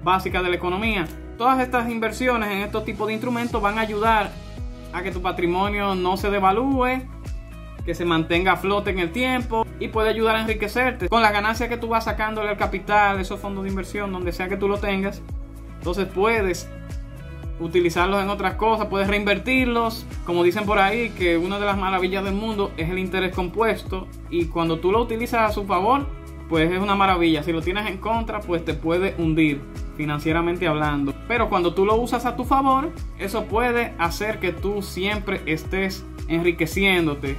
básica 0.03 0.43
de 0.43 0.51
la 0.51 0.57
economía. 0.57 1.07
Todas 1.37 1.61
estas 1.61 1.91
inversiones 1.91 2.51
en 2.51 2.59
estos 2.59 2.85
tipos 2.85 3.09
de 3.09 3.13
instrumentos 3.13 3.61
van 3.61 3.79
a 3.79 3.83
ayudar 3.83 4.31
a 4.93 5.03
que 5.03 5.11
tu 5.11 5.21
patrimonio 5.21 5.95
no 5.95 6.17
se 6.17 6.31
devalúe 6.31 7.03
que 7.87 7.95
se 7.95 8.05
mantenga 8.05 8.53
a 8.53 8.57
flote 8.57 8.91
en 8.91 8.99
el 8.99 9.13
tiempo 9.13 9.65
y 9.79 9.89
puede 9.89 10.11
ayudar 10.11 10.37
a 10.37 10.43
enriquecerte. 10.43 11.09
Con 11.09 11.23
la 11.23 11.31
ganancia 11.31 11.69
que 11.69 11.77
tú 11.77 11.89
vas 11.89 12.05
sacándole 12.05 12.51
al 12.51 12.57
capital, 12.57 13.21
esos 13.21 13.41
fondos 13.41 13.65
de 13.65 13.71
inversión, 13.71 14.13
donde 14.13 14.33
sea 14.33 14.49
que 14.49 14.57
tú 14.57 14.69
lo 14.69 14.79
tengas, 14.79 15.23
entonces 15.79 16.07
puedes 16.13 16.69
utilizarlos 17.61 18.23
en 18.23 18.29
otras 18.29 18.55
cosas, 18.55 18.89
puedes 18.89 19.09
reinvertirlos. 19.09 20.05
Como 20.25 20.43
dicen 20.43 20.67
por 20.67 20.79
ahí, 20.79 21.11
que 21.11 21.39
una 21.39 21.59
de 21.59 21.67
las 21.67 21.79
maravillas 21.79 22.25
del 22.25 22.35
mundo 22.35 22.73
es 22.77 22.91
el 22.91 22.99
interés 22.99 23.35
compuesto 23.35 24.09
y 24.31 24.47
cuando 24.47 24.81
tú 24.81 24.91
lo 24.91 25.01
utilizas 25.01 25.51
a 25.51 25.53
su 25.53 25.65
favor, 25.65 26.07
pues 26.49 26.71
es 26.71 26.81
una 26.81 26.97
maravilla. 26.97 27.43
Si 27.43 27.53
lo 27.53 27.63
tienes 27.63 27.87
en 27.87 27.99
contra, 27.99 28.41
pues 28.41 28.65
te 28.65 28.75
puede 28.75 29.15
hundir 29.19 29.61
financieramente 29.97 30.67
hablando. 30.67 31.15
Pero 31.29 31.49
cuando 31.49 31.73
tú 31.73 31.87
lo 31.87 31.97
usas 31.97 32.27
a 32.27 32.37
tu 32.37 32.45
favor, 32.45 32.91
eso 33.19 33.45
puede 33.45 33.95
hacer 33.99 34.39
que 34.39 34.53
tú 34.53 34.83
siempre 34.83 35.41
estés 35.47 36.05
enriqueciéndote, 36.29 37.37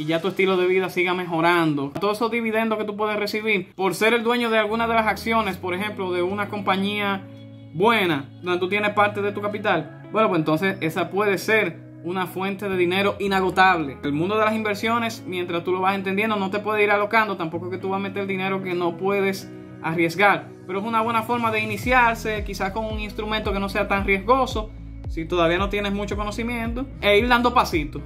y 0.00 0.06
ya 0.06 0.22
tu 0.22 0.28
estilo 0.28 0.56
de 0.56 0.66
vida 0.66 0.88
siga 0.88 1.12
mejorando. 1.12 1.90
Todos 2.00 2.16
esos 2.16 2.30
dividendos 2.30 2.78
que 2.78 2.84
tú 2.84 2.96
puedes 2.96 3.18
recibir 3.18 3.74
por 3.74 3.94
ser 3.94 4.14
el 4.14 4.22
dueño 4.22 4.48
de 4.48 4.56
alguna 4.56 4.88
de 4.88 4.94
las 4.94 5.06
acciones, 5.06 5.58
por 5.58 5.74
ejemplo, 5.74 6.10
de 6.10 6.22
una 6.22 6.48
compañía 6.48 7.28
buena, 7.74 8.30
donde 8.42 8.58
tú 8.58 8.70
tienes 8.70 8.94
parte 8.94 9.20
de 9.20 9.30
tu 9.32 9.42
capital, 9.42 10.08
bueno, 10.10 10.28
pues 10.28 10.38
entonces 10.38 10.78
esa 10.80 11.10
puede 11.10 11.36
ser 11.36 11.78
una 12.02 12.26
fuente 12.26 12.66
de 12.66 12.78
dinero 12.78 13.16
inagotable. 13.20 13.98
El 14.02 14.14
mundo 14.14 14.38
de 14.38 14.44
las 14.46 14.54
inversiones, 14.54 15.22
mientras 15.26 15.64
tú 15.64 15.72
lo 15.72 15.82
vas 15.82 15.94
entendiendo, 15.94 16.36
no 16.36 16.50
te 16.50 16.60
puede 16.60 16.82
ir 16.82 16.90
alocando, 16.90 17.36
tampoco 17.36 17.68
que 17.68 17.76
tú 17.76 17.90
vas 17.90 17.98
a 17.98 18.02
meter 18.02 18.26
dinero 18.26 18.62
que 18.62 18.72
no 18.72 18.96
puedes 18.96 19.52
arriesgar. 19.82 20.48
Pero 20.66 20.78
es 20.78 20.84
una 20.86 21.02
buena 21.02 21.24
forma 21.24 21.50
de 21.50 21.60
iniciarse, 21.60 22.42
quizás 22.42 22.72
con 22.72 22.86
un 22.86 23.00
instrumento 23.00 23.52
que 23.52 23.60
no 23.60 23.68
sea 23.68 23.86
tan 23.86 24.06
riesgoso, 24.06 24.70
si 25.10 25.26
todavía 25.26 25.58
no 25.58 25.68
tienes 25.68 25.92
mucho 25.92 26.16
conocimiento, 26.16 26.86
e 27.02 27.18
ir 27.18 27.28
dando 27.28 27.52
pasitos 27.52 28.00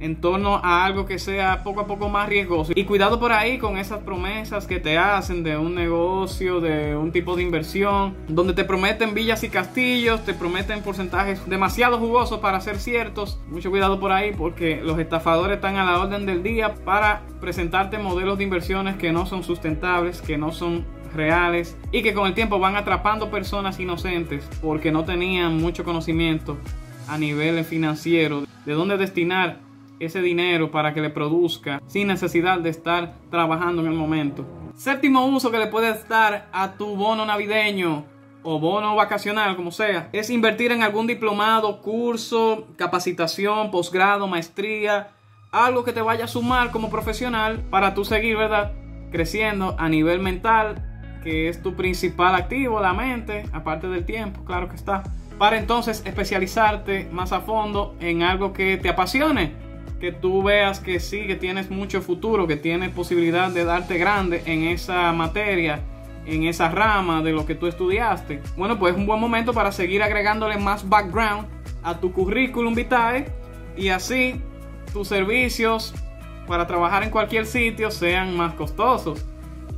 en 0.00 0.20
torno 0.20 0.56
a 0.56 0.84
algo 0.84 1.06
que 1.06 1.18
sea 1.18 1.62
poco 1.62 1.80
a 1.80 1.86
poco 1.86 2.08
más 2.08 2.28
riesgoso. 2.28 2.72
Y 2.74 2.84
cuidado 2.84 3.18
por 3.18 3.32
ahí 3.32 3.58
con 3.58 3.78
esas 3.78 4.00
promesas 4.00 4.66
que 4.66 4.80
te 4.80 4.98
hacen 4.98 5.42
de 5.42 5.56
un 5.56 5.74
negocio, 5.74 6.60
de 6.60 6.96
un 6.96 7.12
tipo 7.12 7.36
de 7.36 7.42
inversión, 7.42 8.16
donde 8.28 8.54
te 8.54 8.64
prometen 8.64 9.14
villas 9.14 9.42
y 9.44 9.48
castillos, 9.48 10.24
te 10.24 10.34
prometen 10.34 10.82
porcentajes 10.82 11.48
demasiado 11.48 11.98
jugosos 11.98 12.40
para 12.40 12.60
ser 12.60 12.78
ciertos. 12.78 13.40
Mucho 13.48 13.70
cuidado 13.70 14.00
por 14.00 14.12
ahí 14.12 14.32
porque 14.36 14.80
los 14.82 14.98
estafadores 14.98 15.56
están 15.56 15.76
a 15.76 15.84
la 15.84 15.98
orden 15.98 16.26
del 16.26 16.42
día 16.42 16.74
para 16.84 17.22
presentarte 17.40 17.98
modelos 17.98 18.38
de 18.38 18.44
inversiones 18.44 18.96
que 18.96 19.12
no 19.12 19.26
son 19.26 19.42
sustentables, 19.42 20.22
que 20.22 20.38
no 20.38 20.52
son 20.52 20.84
reales 21.14 21.76
y 21.90 22.02
que 22.02 22.14
con 22.14 22.26
el 22.26 22.34
tiempo 22.34 22.58
van 22.58 22.76
atrapando 22.76 23.30
personas 23.30 23.80
inocentes 23.80 24.48
porque 24.60 24.92
no 24.92 25.04
tenían 25.04 25.56
mucho 25.56 25.84
conocimiento 25.84 26.58
a 27.08 27.16
nivel 27.16 27.64
financiero 27.64 28.44
de 28.66 28.72
dónde 28.72 28.98
destinar 28.98 29.60
ese 30.00 30.22
dinero 30.22 30.70
para 30.70 30.94
que 30.94 31.00
le 31.00 31.10
produzca 31.10 31.80
sin 31.86 32.08
necesidad 32.08 32.60
de 32.60 32.70
estar 32.70 33.14
trabajando 33.30 33.82
en 33.82 33.88
el 33.88 33.94
momento. 33.94 34.44
Séptimo 34.74 35.26
uso 35.26 35.50
que 35.50 35.58
le 35.58 35.66
puedes 35.66 36.08
dar 36.08 36.48
a 36.52 36.72
tu 36.74 36.94
bono 36.94 37.26
navideño 37.26 38.04
o 38.42 38.60
bono 38.60 38.94
vacacional, 38.94 39.56
como 39.56 39.72
sea, 39.72 40.08
es 40.12 40.30
invertir 40.30 40.72
en 40.72 40.82
algún 40.82 41.06
diplomado, 41.06 41.82
curso, 41.82 42.68
capacitación, 42.76 43.70
posgrado, 43.70 44.28
maestría, 44.28 45.10
algo 45.50 45.84
que 45.84 45.92
te 45.92 46.00
vaya 46.00 46.24
a 46.24 46.28
sumar 46.28 46.70
como 46.70 46.90
profesional 46.90 47.64
para 47.70 47.94
tú 47.94 48.04
seguir, 48.04 48.36
¿verdad? 48.36 48.72
Creciendo 49.10 49.74
a 49.78 49.88
nivel 49.88 50.20
mental, 50.20 50.84
que 51.24 51.48
es 51.48 51.62
tu 51.62 51.74
principal 51.74 52.34
activo, 52.34 52.80
la 52.80 52.92
mente, 52.92 53.44
aparte 53.52 53.88
del 53.88 54.06
tiempo, 54.06 54.44
claro 54.44 54.68
que 54.68 54.76
está. 54.76 55.02
Para 55.38 55.58
entonces 55.58 56.02
especializarte 56.04 57.08
más 57.12 57.32
a 57.32 57.40
fondo 57.40 57.96
en 58.00 58.22
algo 58.22 58.52
que 58.52 58.76
te 58.76 58.88
apasione 58.88 59.67
que 60.00 60.12
tú 60.12 60.42
veas 60.42 60.80
que 60.80 61.00
sí, 61.00 61.26
que 61.26 61.36
tienes 61.36 61.70
mucho 61.70 62.00
futuro, 62.00 62.46
que 62.46 62.56
tienes 62.56 62.90
posibilidad 62.90 63.50
de 63.50 63.64
darte 63.64 63.98
grande 63.98 64.42
en 64.46 64.64
esa 64.64 65.12
materia, 65.12 65.80
en 66.24 66.44
esa 66.44 66.68
rama 66.68 67.22
de 67.22 67.32
lo 67.32 67.46
que 67.46 67.54
tú 67.54 67.66
estudiaste. 67.66 68.42
Bueno, 68.56 68.78
pues 68.78 68.92
es 68.92 68.98
un 68.98 69.06
buen 69.06 69.20
momento 69.20 69.52
para 69.52 69.72
seguir 69.72 70.02
agregándole 70.02 70.56
más 70.56 70.88
background 70.88 71.48
a 71.82 71.98
tu 71.98 72.12
currículum 72.12 72.74
vitae 72.74 73.26
y 73.76 73.88
así 73.88 74.40
tus 74.92 75.08
servicios 75.08 75.94
para 76.46 76.66
trabajar 76.66 77.02
en 77.02 77.10
cualquier 77.10 77.46
sitio 77.46 77.90
sean 77.90 78.36
más 78.36 78.54
costosos. 78.54 79.24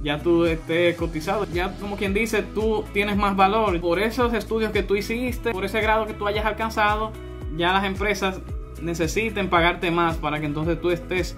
Ya 0.02 0.18
tú 0.18 0.46
estés 0.46 0.96
cotizado, 0.96 1.46
ya 1.52 1.74
como 1.78 1.96
quien 1.96 2.14
dice, 2.14 2.42
tú 2.42 2.84
tienes 2.94 3.16
más 3.16 3.36
valor. 3.36 3.78
Por 3.80 3.98
esos 3.98 4.32
estudios 4.32 4.72
que 4.72 4.82
tú 4.82 4.96
hiciste, 4.96 5.52
por 5.52 5.64
ese 5.64 5.80
grado 5.82 6.06
que 6.06 6.14
tú 6.14 6.26
hayas 6.26 6.46
alcanzado, 6.46 7.12
ya 7.56 7.72
las 7.72 7.84
empresas 7.84 8.40
necesiten 8.80 9.48
pagarte 9.48 9.90
más 9.90 10.16
para 10.16 10.40
que 10.40 10.46
entonces 10.46 10.80
tú 10.80 10.90
estés 10.90 11.36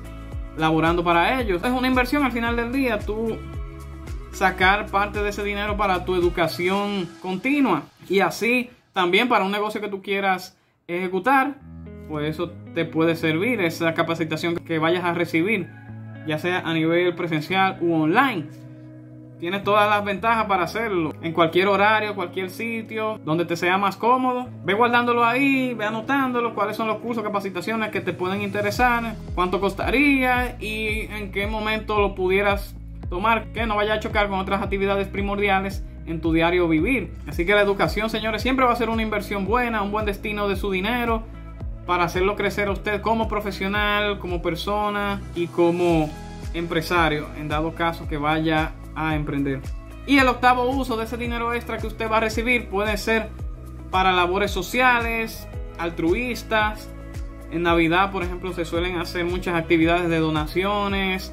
laborando 0.57 1.03
para 1.03 1.41
ellos. 1.41 1.63
Es 1.65 1.71
una 1.71 1.89
inversión 1.89 2.25
al 2.25 2.33
final 2.33 2.57
del 2.57 2.73
día, 2.73 2.99
tú 2.99 3.39
sacar 4.33 4.87
parte 4.87 5.23
de 5.23 5.31
ese 5.31 5.45
dinero 5.45 5.77
para 5.77 6.05
tu 6.05 6.15
educación 6.15 7.09
continua 7.21 7.85
y 8.09 8.21
así 8.21 8.71
también 8.93 9.29
para 9.29 9.45
un 9.45 9.53
negocio 9.53 9.81
que 9.81 9.89
tú 9.89 10.03
quieras 10.03 10.57
ejecutar, 10.87 11.57
pues 12.09 12.31
eso 12.31 12.53
te 12.75 12.85
puede 12.85 13.17
servir, 13.17 13.61
esa 13.61 13.95
capacitación 13.95 14.57
que 14.57 14.79
vayas 14.79 15.05
a 15.05 15.15
recibir, 15.15 15.69
ya 16.27 16.39
sea 16.39 16.61
a 16.61 16.75
nivel 16.75 17.15
presencial 17.15 17.79
u 17.81 17.95
online. 17.95 18.47
Tienes 19.43 19.65
todas 19.65 19.91
las 19.91 20.05
ventajas 20.05 20.47
para 20.47 20.63
hacerlo. 20.63 21.13
En 21.21 21.33
cualquier 21.33 21.67
horario, 21.67 22.15
cualquier 22.15 22.49
sitio, 22.49 23.19
donde 23.25 23.45
te 23.45 23.57
sea 23.57 23.77
más 23.77 23.97
cómodo. 23.97 24.47
Ve 24.63 24.73
guardándolo 24.73 25.25
ahí, 25.25 25.75
ve 25.75 25.85
anotándolo, 25.85 26.55
cuáles 26.55 26.77
son 26.77 26.87
los 26.87 26.99
cursos, 26.99 27.25
capacitaciones 27.25 27.91
que 27.91 28.01
te 28.01 28.13
pueden 28.13 28.41
interesar, 28.41 29.17
cuánto 29.35 29.61
costaría 29.61 30.57
y 30.61 31.09
en 31.11 31.33
qué 31.33 31.49
momento 31.49 31.99
lo 31.99 32.15
pudieras 32.15 32.77
tomar, 33.11 33.47
que 33.47 33.67
no 33.67 33.75
vaya 33.75 33.95
a 33.95 33.99
chocar 33.99 34.29
con 34.29 34.39
otras 34.39 34.63
actividades 34.63 35.09
primordiales 35.09 35.85
en 36.07 36.21
tu 36.21 36.33
diario 36.33 36.69
vivir. 36.69 37.13
Así 37.27 37.45
que 37.45 37.53
la 37.53 37.63
educación, 37.63 38.11
señores, 38.11 38.43
siempre 38.43 38.65
va 38.65 38.71
a 38.71 38.77
ser 38.77 38.91
una 38.91 39.03
inversión 39.03 39.45
buena, 39.45 39.83
un 39.83 39.91
buen 39.91 40.07
destino 40.07 40.47
de 40.47 40.55
su 40.55 40.71
dinero 40.71 41.25
para 41.85 42.05
hacerlo 42.05 42.37
crecer 42.37 42.69
a 42.69 42.71
usted 42.71 43.01
como 43.01 43.27
profesional, 43.27 44.21
como 44.21 44.41
persona 44.41 45.21
y 45.35 45.49
como 45.49 46.09
empresario, 46.55 47.27
en 47.41 47.49
dado 47.49 47.75
caso 47.75 48.07
que 48.07 48.19
vaya 48.19 48.75
a 48.95 49.15
emprender. 49.15 49.61
Y 50.07 50.19
el 50.19 50.29
octavo 50.29 50.69
uso 50.69 50.97
de 50.97 51.05
ese 51.05 51.17
dinero 51.17 51.55
extra 51.55 51.79
que 51.79 51.87
usted 51.87 52.11
va 52.11 52.17
a 52.17 52.21
recibir 52.21 52.69
puede 52.69 52.97
ser 52.97 53.31
para 53.91 54.13
labores 54.13 54.51
sociales, 54.51 55.47
altruistas. 55.79 56.89
En 57.51 57.63
Navidad, 57.63 58.11
por 58.11 58.23
ejemplo, 58.23 58.53
se 58.53 58.65
suelen 58.65 58.99
hacer 58.99 59.25
muchas 59.25 59.55
actividades 59.55 60.09
de 60.09 60.19
donaciones 60.19 61.33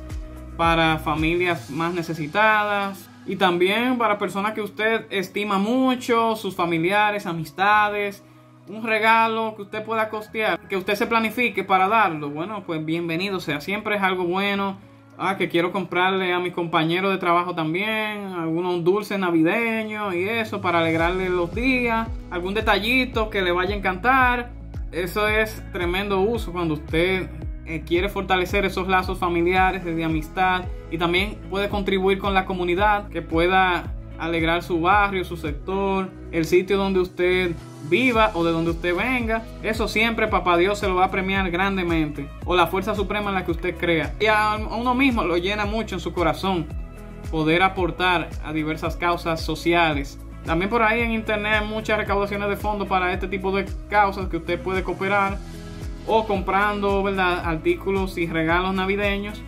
para 0.57 0.99
familias 0.99 1.69
más 1.69 1.93
necesitadas 1.93 3.09
y 3.25 3.37
también 3.37 3.97
para 3.97 4.17
personas 4.17 4.53
que 4.53 4.61
usted 4.61 5.05
estima 5.09 5.57
mucho, 5.57 6.35
sus 6.35 6.55
familiares, 6.55 7.25
amistades. 7.25 8.23
Un 8.67 8.83
regalo 8.83 9.55
que 9.55 9.63
usted 9.63 9.83
pueda 9.83 10.09
costear, 10.09 10.59
que 10.67 10.77
usted 10.77 10.93
se 10.95 11.07
planifique 11.07 11.63
para 11.63 11.87
darlo. 11.87 12.29
Bueno, 12.29 12.63
pues 12.67 12.85
bienvenido 12.85 13.39
sea. 13.39 13.61
Siempre 13.61 13.95
es 13.95 14.03
algo 14.03 14.25
bueno 14.25 14.77
Ah, 15.21 15.35
que 15.35 15.49
quiero 15.49 15.73
comprarle 15.73 16.31
a 16.31 16.39
mis 16.39 16.53
compañeros 16.53 17.11
de 17.11 17.17
trabajo 17.17 17.53
también 17.53 18.31
algunos 18.37 18.85
dulces 18.85 19.19
navideños 19.19 20.15
y 20.15 20.23
eso 20.23 20.61
para 20.61 20.79
alegrarle 20.79 21.27
los 21.27 21.53
días, 21.53 22.07
algún 22.31 22.53
detallito 22.53 23.29
que 23.29 23.41
le 23.41 23.51
vaya 23.51 23.75
a 23.75 23.77
encantar. 23.77 24.51
Eso 24.93 25.27
es 25.27 25.61
tremendo 25.73 26.21
uso 26.21 26.53
cuando 26.53 26.75
usted 26.75 27.29
eh, 27.65 27.83
quiere 27.85 28.07
fortalecer 28.07 28.63
esos 28.63 28.87
lazos 28.87 29.19
familiares 29.19 29.83
de 29.83 30.03
amistad 30.05 30.63
y 30.89 30.97
también 30.97 31.35
puede 31.49 31.67
contribuir 31.67 32.17
con 32.17 32.33
la 32.33 32.45
comunidad 32.45 33.09
que 33.09 33.21
pueda 33.21 33.91
alegrar 34.19 34.63
su 34.63 34.81
barrio, 34.81 35.23
su 35.23 35.37
sector, 35.37 36.09
el 36.31 36.45
sitio 36.45 36.77
donde 36.77 36.99
usted 36.99 37.55
viva 37.89 38.31
o 38.33 38.43
de 38.43 38.51
donde 38.51 38.71
usted 38.71 38.95
venga. 38.95 39.43
Eso 39.63 39.87
siempre 39.87 40.27
papá 40.27 40.57
Dios 40.57 40.79
se 40.79 40.87
lo 40.87 40.95
va 40.95 41.05
a 41.05 41.11
premiar 41.11 41.49
grandemente. 41.49 42.29
O 42.45 42.55
la 42.55 42.67
fuerza 42.67 42.95
suprema 42.95 43.29
en 43.29 43.35
la 43.35 43.45
que 43.45 43.51
usted 43.51 43.77
crea. 43.77 44.13
Y 44.19 44.27
a 44.27 44.57
uno 44.57 44.93
mismo 44.93 45.23
lo 45.23 45.37
llena 45.37 45.65
mucho 45.65 45.95
en 45.95 46.01
su 46.01 46.13
corazón 46.13 46.67
poder 47.31 47.63
aportar 47.63 48.29
a 48.43 48.53
diversas 48.53 48.95
causas 48.95 49.41
sociales. 49.41 50.19
También 50.45 50.69
por 50.69 50.81
ahí 50.81 51.01
en 51.01 51.11
internet 51.11 51.61
hay 51.61 51.67
muchas 51.67 51.97
recaudaciones 51.97 52.49
de 52.49 52.55
fondos 52.55 52.87
para 52.87 53.13
este 53.13 53.27
tipo 53.27 53.55
de 53.55 53.65
causas 53.89 54.27
que 54.29 54.37
usted 54.37 54.59
puede 54.59 54.83
cooperar 54.83 55.37
o 56.07 56.25
comprando 56.25 57.03
¿verdad? 57.03 57.43
artículos 57.45 58.17
y 58.17 58.25
regalos 58.25 58.73
navideños 58.73 59.41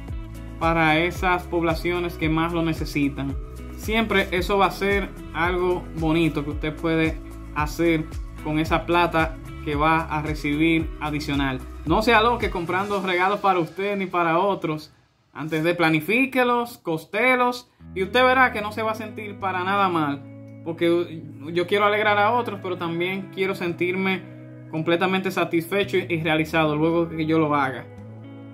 para 0.60 1.00
esas 1.00 1.44
poblaciones 1.44 2.16
que 2.16 2.30
más 2.30 2.54
lo 2.54 2.62
necesitan 2.62 3.36
siempre 3.82 4.28
eso 4.32 4.60
va 4.60 4.68
a 4.68 4.72
ser 4.72 5.10
algo 5.34 5.84
bonito 5.96 6.44
que 6.44 6.52
usted 6.52 6.76
puede 6.76 7.18
hacer 7.56 8.06
con 8.44 8.60
esa 8.60 8.86
plata 8.86 9.36
que 9.66 9.76
va 9.76 10.02
a 10.02 10.22
recibir 10.22 10.90
adicional. 11.02 11.60
No 11.86 12.02
sea 12.02 12.22
lo 12.22 12.38
que 12.38 12.52
comprando 12.52 13.02
regalos 13.02 13.40
para 13.40 13.60
usted 13.60 13.98
ni 13.98 14.06
para 14.06 14.38
otros. 14.38 14.94
Antes 15.34 15.64
de 15.64 15.74
planifíquelos, 15.74 16.78
costelos 16.78 17.72
y 17.96 18.04
usted 18.04 18.24
verá 18.24 18.52
que 18.52 18.62
no 18.62 18.72
se 18.72 18.84
va 18.84 18.92
a 18.92 18.96
sentir 18.96 19.40
para 19.40 19.64
nada 19.64 19.90
mal. 19.90 20.22
Porque 20.64 21.24
yo 21.52 21.66
quiero 21.66 21.86
alegrar 21.86 22.20
a 22.20 22.34
otros, 22.34 22.60
pero 22.62 22.78
también 22.78 23.32
quiero 23.34 23.56
sentirme 23.56 24.22
completamente 24.70 25.32
satisfecho 25.32 25.98
y 25.98 26.22
realizado 26.22 26.76
luego 26.76 27.10
que 27.10 27.26
yo 27.26 27.40
lo 27.40 27.56
haga. 27.56 27.86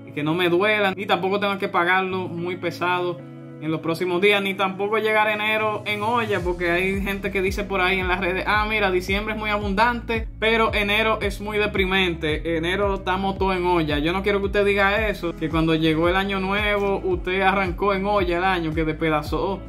Y 0.07 0.13
que 0.13 0.23
no 0.23 0.33
me 0.33 0.47
duela, 0.47 0.93
ni 0.95 1.05
tampoco 1.05 1.39
tengo 1.39 1.57
que 1.57 1.67
pagarlo 1.67 2.29
muy 2.29 2.55
pesado 2.55 3.19
en 3.61 3.71
los 3.71 3.81
próximos 3.81 4.21
días, 4.21 4.41
ni 4.41 4.53
tampoco 4.53 4.97
llegar 4.97 5.27
enero 5.27 5.83
en 5.85 6.01
olla, 6.03 6.39
porque 6.41 6.71
hay 6.71 7.01
gente 7.01 7.31
que 7.31 7.41
dice 7.41 7.63
por 7.63 7.81
ahí 7.81 7.99
en 7.99 8.07
las 8.07 8.19
redes, 8.19 8.43
ah, 8.47 8.65
mira, 8.69 8.91
diciembre 8.91 9.33
es 9.33 9.39
muy 9.39 9.49
abundante, 9.49 10.27
pero 10.39 10.73
enero 10.73 11.19
es 11.21 11.41
muy 11.41 11.57
deprimente, 11.57 12.57
enero 12.57 12.95
estamos 12.95 13.37
todo 13.37 13.53
en 13.53 13.65
olla. 13.65 13.99
Yo 13.99 14.13
no 14.13 14.23
quiero 14.23 14.39
que 14.39 14.45
usted 14.45 14.65
diga 14.65 15.07
eso, 15.07 15.35
que 15.35 15.49
cuando 15.49 15.75
llegó 15.75 16.09
el 16.09 16.15
año 16.15 16.39
nuevo, 16.39 17.01
usted 17.03 17.41
arrancó 17.41 17.93
en 17.93 18.05
olla 18.05 18.37
el 18.37 18.43
año, 18.43 18.73
que 18.73 18.85
despedazó 18.85 19.59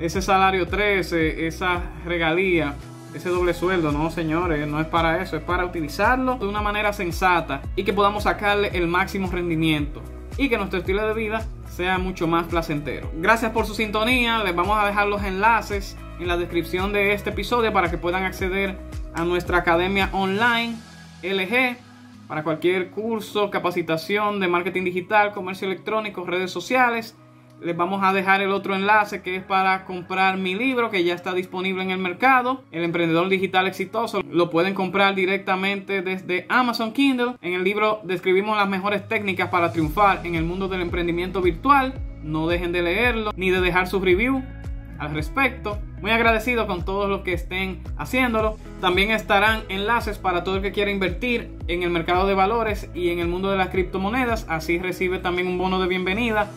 ese 0.00 0.22
salario 0.22 0.66
13, 0.66 1.46
esa 1.46 1.82
regalía. 2.04 2.74
Ese 3.14 3.30
doble 3.30 3.54
sueldo, 3.54 3.90
no 3.90 4.10
señores, 4.10 4.68
no 4.68 4.78
es 4.80 4.86
para 4.86 5.22
eso, 5.22 5.38
es 5.38 5.42
para 5.42 5.64
utilizarlo 5.64 6.36
de 6.36 6.46
una 6.46 6.60
manera 6.60 6.92
sensata 6.92 7.62
y 7.74 7.82
que 7.82 7.94
podamos 7.94 8.24
sacarle 8.24 8.68
el 8.74 8.86
máximo 8.86 9.30
rendimiento 9.30 10.02
y 10.36 10.50
que 10.50 10.58
nuestro 10.58 10.80
estilo 10.80 11.06
de 11.08 11.14
vida 11.14 11.46
sea 11.78 11.96
mucho 11.96 12.26
más 12.26 12.48
placentero. 12.48 13.08
Gracias 13.18 13.52
por 13.52 13.64
su 13.64 13.72
sintonía, 13.72 14.42
les 14.42 14.52
vamos 14.52 14.76
a 14.76 14.84
dejar 14.84 15.06
los 15.06 15.22
enlaces 15.22 15.96
en 16.18 16.26
la 16.26 16.36
descripción 16.36 16.92
de 16.92 17.12
este 17.12 17.30
episodio 17.30 17.72
para 17.72 17.88
que 17.88 17.96
puedan 17.96 18.24
acceder 18.24 18.76
a 19.14 19.22
nuestra 19.22 19.58
academia 19.58 20.08
online 20.10 20.74
LG 21.22 21.76
para 22.26 22.42
cualquier 22.42 22.90
curso, 22.90 23.48
capacitación 23.50 24.40
de 24.40 24.48
marketing 24.48 24.82
digital, 24.82 25.30
comercio 25.30 25.68
electrónico, 25.68 26.24
redes 26.24 26.50
sociales. 26.50 27.16
Les 27.60 27.76
vamos 27.76 28.04
a 28.04 28.12
dejar 28.12 28.40
el 28.40 28.52
otro 28.52 28.76
enlace 28.76 29.20
que 29.20 29.34
es 29.34 29.42
para 29.42 29.84
comprar 29.84 30.36
mi 30.36 30.54
libro 30.54 30.90
que 30.90 31.02
ya 31.02 31.14
está 31.14 31.34
disponible 31.34 31.82
en 31.82 31.90
el 31.90 31.98
mercado. 31.98 32.62
El 32.70 32.84
emprendedor 32.84 33.28
digital 33.28 33.66
exitoso 33.66 34.22
lo 34.30 34.48
pueden 34.48 34.74
comprar 34.74 35.16
directamente 35.16 36.00
desde 36.00 36.46
Amazon 36.48 36.92
Kindle. 36.92 37.34
En 37.42 37.54
el 37.54 37.64
libro 37.64 38.00
describimos 38.04 38.56
las 38.56 38.68
mejores 38.68 39.08
técnicas 39.08 39.48
para 39.48 39.72
triunfar 39.72 40.24
en 40.24 40.36
el 40.36 40.44
mundo 40.44 40.68
del 40.68 40.82
emprendimiento 40.82 41.42
virtual. 41.42 41.94
No 42.22 42.46
dejen 42.46 42.70
de 42.70 42.82
leerlo 42.82 43.32
ni 43.34 43.50
de 43.50 43.60
dejar 43.60 43.88
su 43.88 44.00
review 44.00 44.40
al 45.00 45.12
respecto. 45.12 45.78
Muy 46.00 46.12
agradecido 46.12 46.68
con 46.68 46.84
todos 46.84 47.10
los 47.10 47.22
que 47.22 47.32
estén 47.32 47.82
haciéndolo. 47.96 48.56
También 48.80 49.10
estarán 49.10 49.62
enlaces 49.68 50.18
para 50.18 50.44
todo 50.44 50.56
el 50.56 50.62
que 50.62 50.70
quiera 50.70 50.92
invertir 50.92 51.50
en 51.66 51.82
el 51.82 51.90
mercado 51.90 52.28
de 52.28 52.34
valores 52.34 52.88
y 52.94 53.10
en 53.10 53.18
el 53.18 53.26
mundo 53.26 53.50
de 53.50 53.56
las 53.56 53.70
criptomonedas. 53.70 54.46
Así 54.48 54.78
recibe 54.78 55.18
también 55.18 55.48
un 55.48 55.58
bono 55.58 55.80
de 55.80 55.88
bienvenida 55.88 56.48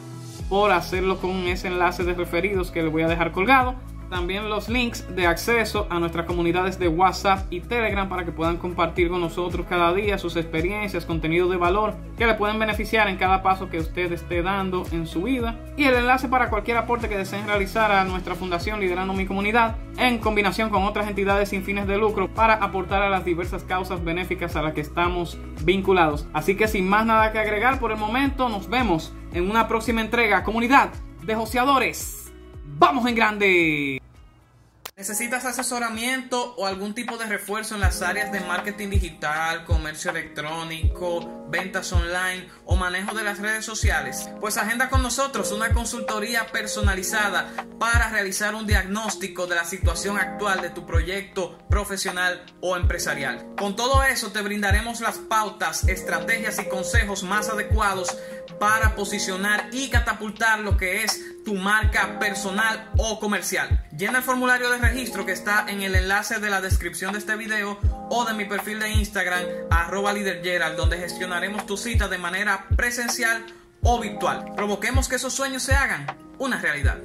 por 0.52 0.74
hacerlo 0.74 1.18
con 1.18 1.48
ese 1.48 1.70
enlace 1.70 2.04
de 2.04 2.14
referidos 2.14 2.72
que 2.72 2.84
les 2.84 2.92
voy 2.92 3.04
a 3.04 3.08
dejar 3.08 3.32
colgado 3.32 3.78
también 4.12 4.50
los 4.50 4.68
links 4.68 5.06
de 5.16 5.26
acceso 5.26 5.88
a 5.90 5.98
nuestras 5.98 6.26
comunidades 6.26 6.78
de 6.78 6.90
WhatsApp 6.90 7.46
y 7.50 7.62
Telegram 7.62 8.10
para 8.10 8.26
que 8.26 8.34
puedan 8.34 8.58
compartir 8.58 9.08
con 9.08 9.22
nosotros 9.22 9.66
cada 9.70 9.94
día 9.94 10.18
sus 10.18 10.36
experiencias, 10.36 11.06
contenido 11.06 11.48
de 11.48 11.56
valor 11.56 11.96
que 12.18 12.28
le 12.28 12.34
pueden 12.34 12.60
beneficiar 12.60 13.08
en 13.08 13.16
cada 13.16 13.42
paso 13.42 13.70
que 13.70 13.80
usted 13.80 14.12
esté 14.12 14.44
dando 14.44 14.84
en 14.92 15.08
su 15.08 15.24
vida. 15.24 15.58
Y 15.78 15.86
el 15.86 15.96
enlace 15.96 16.28
para 16.28 16.50
cualquier 16.50 16.76
aporte 16.76 17.08
que 17.08 17.18
deseen 17.18 17.48
realizar 17.48 17.90
a 17.90 18.04
nuestra 18.04 18.36
fundación 18.36 18.82
Liderando 18.82 19.14
mi 19.14 19.26
Comunidad 19.26 19.78
en 19.98 20.18
combinación 20.18 20.70
con 20.70 20.84
otras 20.84 21.08
entidades 21.08 21.48
sin 21.48 21.64
fines 21.64 21.88
de 21.88 21.98
lucro 21.98 22.28
para 22.28 22.56
aportar 22.56 23.02
a 23.04 23.10
las 23.10 23.24
diversas 23.24 23.64
causas 23.64 24.04
benéficas 24.04 24.58
a 24.58 24.62
las 24.62 24.74
que 24.74 24.82
estamos 24.82 25.38
vinculados. 25.64 26.28
Así 26.34 26.58
que 26.58 26.68
sin 26.68 26.90
más 26.90 27.06
nada 27.06 27.32
que 27.32 27.40
agregar 27.40 27.80
por 27.80 27.92
el 27.92 27.98
momento, 27.98 28.50
nos 28.50 28.70
vemos 28.70 29.14
en 29.34 29.50
una 29.50 29.68
próxima 29.68 30.02
entrega. 30.02 30.44
Comunidad 30.44 30.92
de 31.24 31.36
joseadores. 31.36 32.32
¡Vamos 32.66 33.06
en 33.08 33.16
grande! 33.16 34.01
¿Necesitas 34.98 35.46
asesoramiento 35.46 36.54
o 36.58 36.68
algún 36.68 36.94
tipo 36.94 37.18
de 37.18 37.26
refuerzo 37.26 37.76
en 37.76 37.82
las 37.82 38.02
áreas 38.02 38.32
de 38.32 38.42
marketing 38.42 38.90
digital, 38.90 39.64
comercio 39.64 40.12
electrónico, 40.12 41.46
ventas 41.48 41.92
online 41.94 42.50
o 42.66 42.76
manejo 42.76 43.16
de 43.16 43.24
las 43.24 43.40
redes 43.40 43.64
sociales? 43.64 44.30
Pues 44.42 44.58
agenda 44.58 44.90
con 44.90 45.02
nosotros 45.02 45.54
una 45.54 45.72
consultoría 45.74 46.48
personalizada 46.48 47.50
para 47.80 48.10
realizar 48.10 48.54
un 48.54 48.68
diagnóstico 48.68 49.48
de 49.48 49.56
la 49.56 49.64
situación 49.64 50.20
actual 50.20 50.62
de 50.62 50.70
tu 50.70 50.86
proyecto 50.86 51.58
profesional 51.70 52.44
o 52.60 52.76
empresarial. 52.76 53.56
Con 53.58 53.78
todo 53.78 54.04
eso 54.04 54.34
te 54.34 54.42
brindaremos 54.42 55.00
las 55.00 55.18
pautas, 55.18 55.88
estrategias 55.88 56.60
y 56.60 56.68
consejos 56.68 57.24
más 57.24 57.48
adecuados 57.50 58.18
para 58.60 58.94
posicionar 58.96 59.70
y 59.72 59.90
catapultar 59.90 60.60
lo 60.60 60.78
que 60.78 61.04
es 61.04 61.31
tu 61.44 61.56
marca 61.56 62.20
personal 62.20 62.92
o 62.98 63.20
comercial. 63.20 63.88
Llena 63.96 64.20
el 64.20 64.24
formulario 64.24 64.70
de 64.70 64.78
registro 64.78 65.26
que 65.26 65.32
está 65.32 65.66
en 65.68 65.82
el 65.82 65.96
enlace 65.96 66.40
de 66.40 66.50
la 66.50 66.62
descripción 66.62 67.14
de 67.14 67.20
este 67.20 67.36
video 67.36 67.80
o 68.10 68.26
de 68.26 68.34
mi 68.34 68.46
perfil 68.46 68.80
de 68.80 68.90
Instagram 68.90 69.44
arroba 69.70 70.14
donde 70.78 70.98
gestionaremos 70.98 71.66
tu 71.66 71.78
cita 71.78 72.08
de 72.08 72.18
manera 72.18 72.68
presencial 72.76 73.46
o 73.82 74.00
virtual. 74.00 74.54
Provoquemos 74.56 75.08
que 75.08 75.16
esos 75.16 75.34
sueños 75.34 75.64
se 75.64 75.74
hagan 75.74 76.06
una 76.38 76.60
realidad. 76.60 76.98